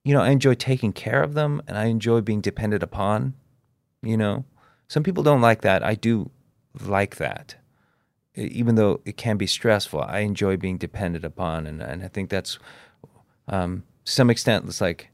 [0.05, 3.35] you know i enjoy taking care of them and i enjoy being dependent upon
[4.03, 4.45] you know.
[4.87, 5.82] Some people don't like that.
[5.82, 6.30] I do
[6.80, 7.57] like that
[8.37, 12.30] even though it can be stressful i enjoy being dependent upon and, and i think
[12.30, 12.59] that's
[13.49, 15.09] um to some extent it's like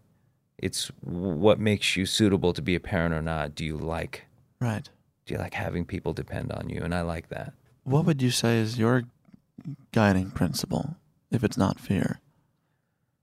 [0.58, 4.24] it's what makes you suitable to be a parent or not do you like
[4.60, 4.88] Right.
[5.26, 7.52] do you like having people depend on you and i like that
[7.84, 9.04] What would you say is your
[9.92, 10.96] guiding principle
[11.30, 12.20] if it's not fear?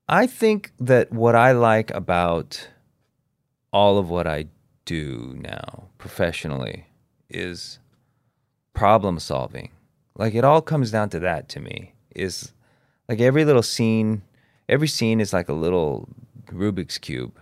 [0.07, 2.69] I think that what I like about
[3.73, 4.45] all of what I
[4.85, 6.85] do now professionally
[7.29, 7.79] is
[8.73, 9.71] problem solving.
[10.17, 11.93] Like it all comes down to that to me.
[12.15, 12.51] Is
[13.07, 14.23] like every little scene,
[14.67, 16.09] every scene is like a little
[16.47, 17.39] Rubik's cube.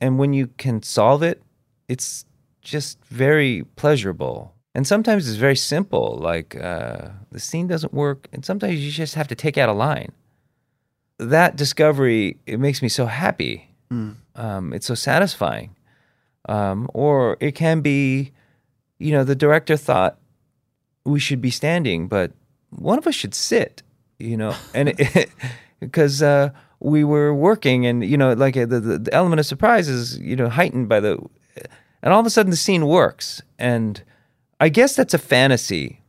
[0.00, 1.42] And when you can solve it,
[1.88, 2.26] it's
[2.60, 4.54] just very pleasurable.
[4.74, 9.14] And sometimes it's very simple, like uh, the scene doesn't work, and sometimes you just
[9.14, 10.10] have to take out a line
[11.18, 13.70] that discovery it makes me so happy.
[14.36, 15.76] Um, it's so satisfying.
[16.48, 18.32] Um, or it can be,
[18.98, 20.18] you know, the director thought
[21.04, 22.32] we should be standing, but
[22.70, 23.82] one of us should sit.
[24.18, 24.94] You know, and
[25.80, 26.50] because uh,
[26.80, 30.18] we were working, and you know, like uh, the, the the element of surprise is
[30.18, 31.18] you know heightened by the,
[32.02, 34.02] and all of a sudden the scene works, and
[34.60, 36.00] I guess that's a fantasy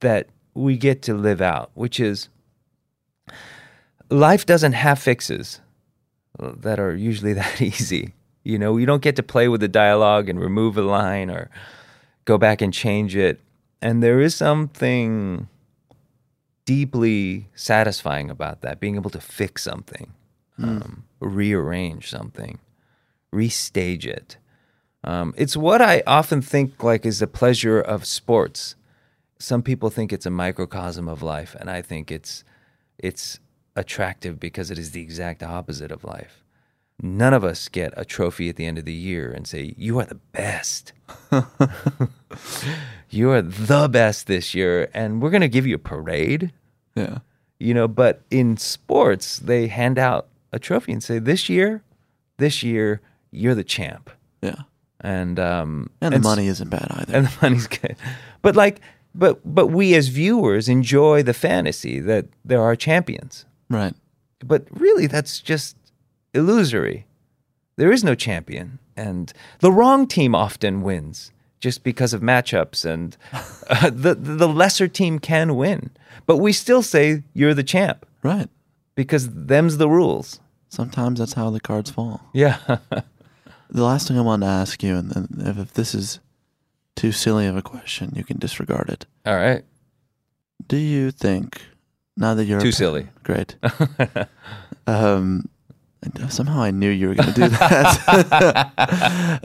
[0.00, 2.28] that we get to live out, which is
[4.10, 5.60] life doesn't have fixes
[6.38, 8.14] that are usually that easy.
[8.42, 11.50] You know, you don't get to play with the dialogue and remove a line or
[12.24, 13.40] go back and change it.
[13.82, 15.48] And there is something
[16.64, 20.12] deeply satisfying about that, being able to fix something,
[20.62, 22.58] um, rearrange something,
[23.32, 24.36] restage it.
[25.02, 28.76] Um, it's what I often think like is the pleasure of sports.
[29.38, 32.44] Some people think it's a microcosm of life, and I think it's
[32.98, 33.40] it's
[33.74, 36.39] attractive because it is the exact opposite of life.
[37.02, 39.98] None of us get a trophy at the end of the year and say, You
[40.00, 40.92] are the best.
[43.10, 46.52] you are the best this year, and we're going to give you a parade.
[46.94, 47.18] Yeah.
[47.58, 51.82] You know, but in sports, they hand out a trophy and say, This year,
[52.38, 54.10] this year, you're the champ.
[54.42, 54.62] Yeah.
[55.00, 57.16] And, um, And the s- money isn't bad either.
[57.16, 57.96] and the money's good.
[58.42, 58.80] But like,
[59.14, 63.44] but but we as viewers enjoy the fantasy that there are champions.
[63.68, 63.94] right.
[64.42, 65.76] But really, that's just
[66.34, 67.06] illusory.
[67.76, 73.16] There is no champion, and the wrong team often wins just because of matchups, and
[73.68, 75.90] uh, the the lesser team can win.
[76.26, 78.48] But we still say you're the champ Right.
[78.94, 80.40] because them's the rules.
[80.68, 82.20] Sometimes that's how the cards fall.
[82.32, 82.58] Yeah.
[83.72, 86.18] The last thing I wanted to ask you, and then if, this is
[86.96, 89.06] too silly of a question, you can disregard it.
[89.24, 89.64] All right.
[90.66, 91.62] Do you think
[92.16, 93.06] now that you're Too pa- silly.
[93.22, 93.54] Great.
[94.88, 95.48] um, and
[96.04, 98.74] Uh, somehow I knew you were going to do that.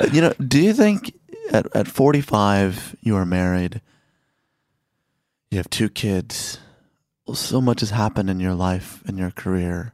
[0.14, 1.14] you know, do you think
[1.52, 3.82] at at 45 you are married,
[5.52, 6.60] you have two kids,
[7.26, 9.94] well, so much has happened in your life and your career,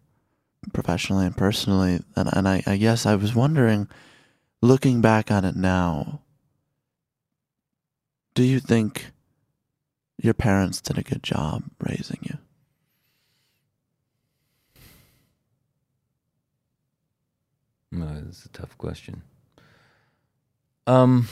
[0.73, 3.87] professionally and personally, and and I, I guess I was wondering,
[4.61, 6.21] looking back on it now,
[8.33, 9.11] do you think
[10.17, 12.37] your parents did a good job raising you?
[17.91, 19.23] No, it's a tough question.
[20.87, 21.27] Um,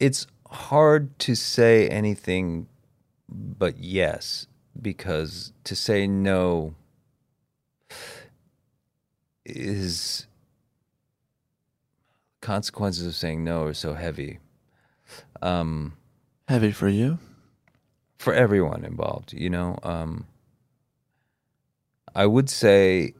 [0.00, 2.68] it's hard to say anything
[3.28, 4.46] but yes,
[4.80, 6.74] because to say no
[9.44, 10.26] is
[12.40, 14.38] consequences of saying no are so heavy.
[15.42, 15.96] Um,
[16.48, 17.18] Heavy for you?
[18.18, 19.78] for everyone involved, you know.
[19.82, 20.26] Um,
[22.14, 23.14] I would say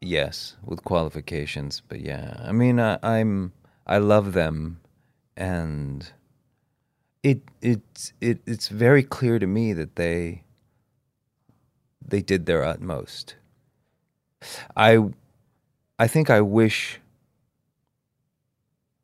[0.00, 3.52] yes with qualifications, but yeah, I mean, I, I'm
[3.86, 4.80] I love them,
[5.36, 6.10] and
[7.22, 10.42] it it's it it's very clear to me that they
[12.06, 13.36] they did their utmost.
[14.76, 14.98] I
[15.98, 17.00] I think I wish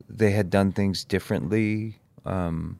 [0.09, 1.99] they had done things differently.
[2.25, 2.79] Um,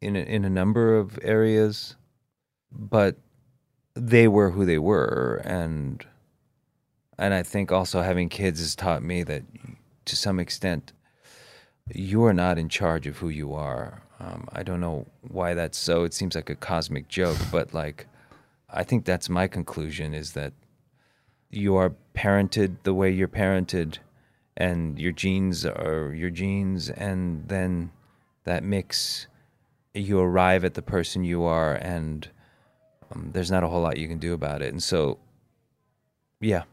[0.00, 1.96] in a, in a number of areas.
[2.72, 3.16] but
[3.94, 6.06] they were who they were, and
[7.18, 9.42] and I think also having kids has taught me that
[10.04, 10.92] to some extent
[11.92, 14.02] you are not in charge of who you are.
[14.18, 16.04] Um, I don't know why that's so.
[16.04, 18.06] It seems like a cosmic joke, but like
[18.70, 20.52] I think that's my conclusion is that
[21.50, 23.98] you are parented the way you're parented
[24.56, 27.90] and your genes are your genes and then
[28.44, 29.26] that mix
[29.94, 32.28] you arrive at the person you are and
[33.12, 35.18] um, there's not a whole lot you can do about it and so
[36.40, 36.64] yeah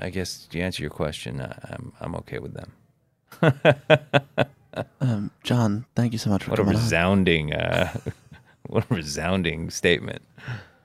[0.00, 2.72] i guess to answer your question I, i'm i'm okay with them.
[5.00, 7.92] Um, John, thank you so much for what a resounding uh,
[8.68, 10.22] what a resounding statement.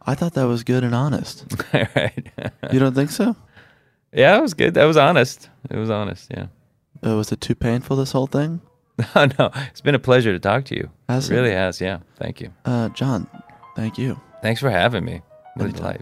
[0.08, 1.46] I thought that was good and honest.
[1.72, 2.28] all right.
[2.74, 3.36] You don't think so?
[4.12, 4.74] yeah it was good.
[4.74, 5.50] That was honest.
[5.70, 6.48] It was honest yeah.
[7.06, 8.62] Uh, was it too painful, this whole thing?
[9.16, 9.52] oh no.
[9.70, 10.90] It's been a pleasure to talk to you.
[11.08, 11.38] Has it it?
[11.38, 12.00] really has yeah.
[12.16, 12.52] Thank you.
[12.66, 13.28] Uh, John,
[13.76, 14.20] thank you.
[14.42, 15.22] thanks for having me.
[15.56, 16.02] What a delight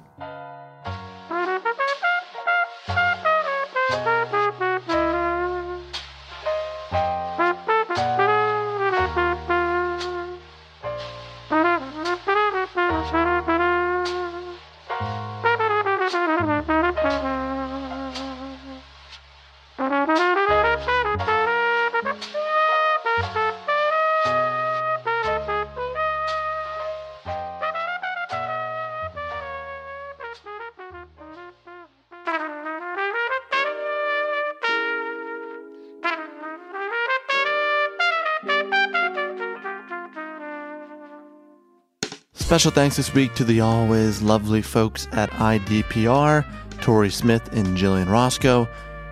[42.53, 46.45] Special thanks this week to the always lovely folks at IDPR,
[46.81, 48.67] Tori Smith and Jillian Roscoe.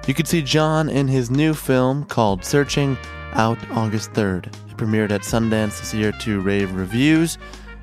[0.06, 3.00] You can see John in his new film called Searching
[3.34, 4.46] out August 3rd.
[4.46, 7.40] It premiered at Sundance this year to rave reviews.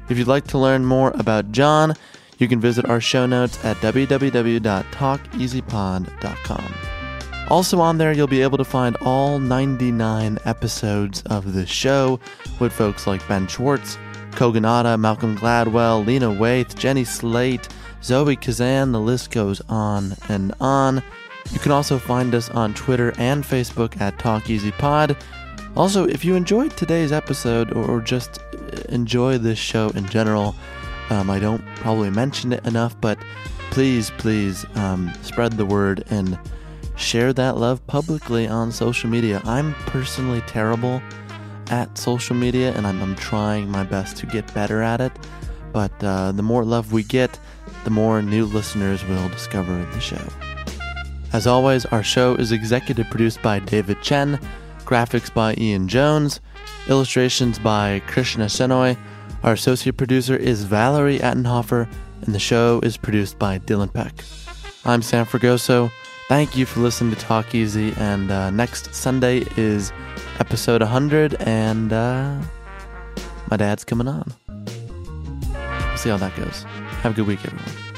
[0.09, 1.93] If you'd like to learn more about John,
[2.39, 6.75] you can visit our show notes at www.talkeasypod.com.
[7.49, 12.21] Also on there, you'll be able to find all 99 episodes of the show
[12.61, 13.99] with folks like Ben Schwartz,
[14.39, 17.67] Kogonada, Malcolm Gladwell, Lena Waithe, Jenny Slate,
[18.05, 21.03] Zoe Kazan, the list goes on and on.
[21.51, 25.17] You can also find us on Twitter and Facebook at Talk Easy Pod.
[25.77, 28.39] Also, if you enjoyed today's episode or just
[28.91, 30.55] enjoy this show in general,
[31.11, 33.19] um, I don't probably mention it enough, but
[33.73, 36.39] please, please um, spread the word and
[36.95, 39.43] share that love publicly on social media.
[39.45, 41.03] I'm personally terrible
[41.71, 45.13] at social media and I'm, I'm trying my best to get better at it.
[45.73, 47.39] But uh, the more love we get,
[47.85, 50.23] the more new listeners will discover the show.
[51.33, 54.41] As always, our show is executive produced by David Chen,
[54.85, 56.41] graphics by Ian Jones,
[56.89, 58.97] illustrations by Krishna Senoy.
[59.43, 61.87] Our associate producer is Valerie Attenhofer,
[62.23, 64.25] and the show is produced by Dylan Peck.
[64.87, 65.91] I'm Sam Fragoso.
[66.29, 69.93] Thank you for listening to Talk Easy, and uh, next Sunday is
[70.41, 72.41] episode 100, and uh,
[73.51, 74.33] my dad's coming on.
[74.47, 76.63] We'll see how that goes.
[77.03, 77.89] Have a good week, everyone.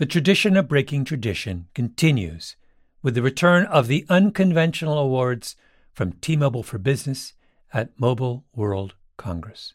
[0.00, 2.56] The tradition of breaking tradition continues
[3.02, 5.56] with the return of the unconventional awards
[5.92, 7.34] from T Mobile for Business
[7.74, 9.74] at Mobile World Congress.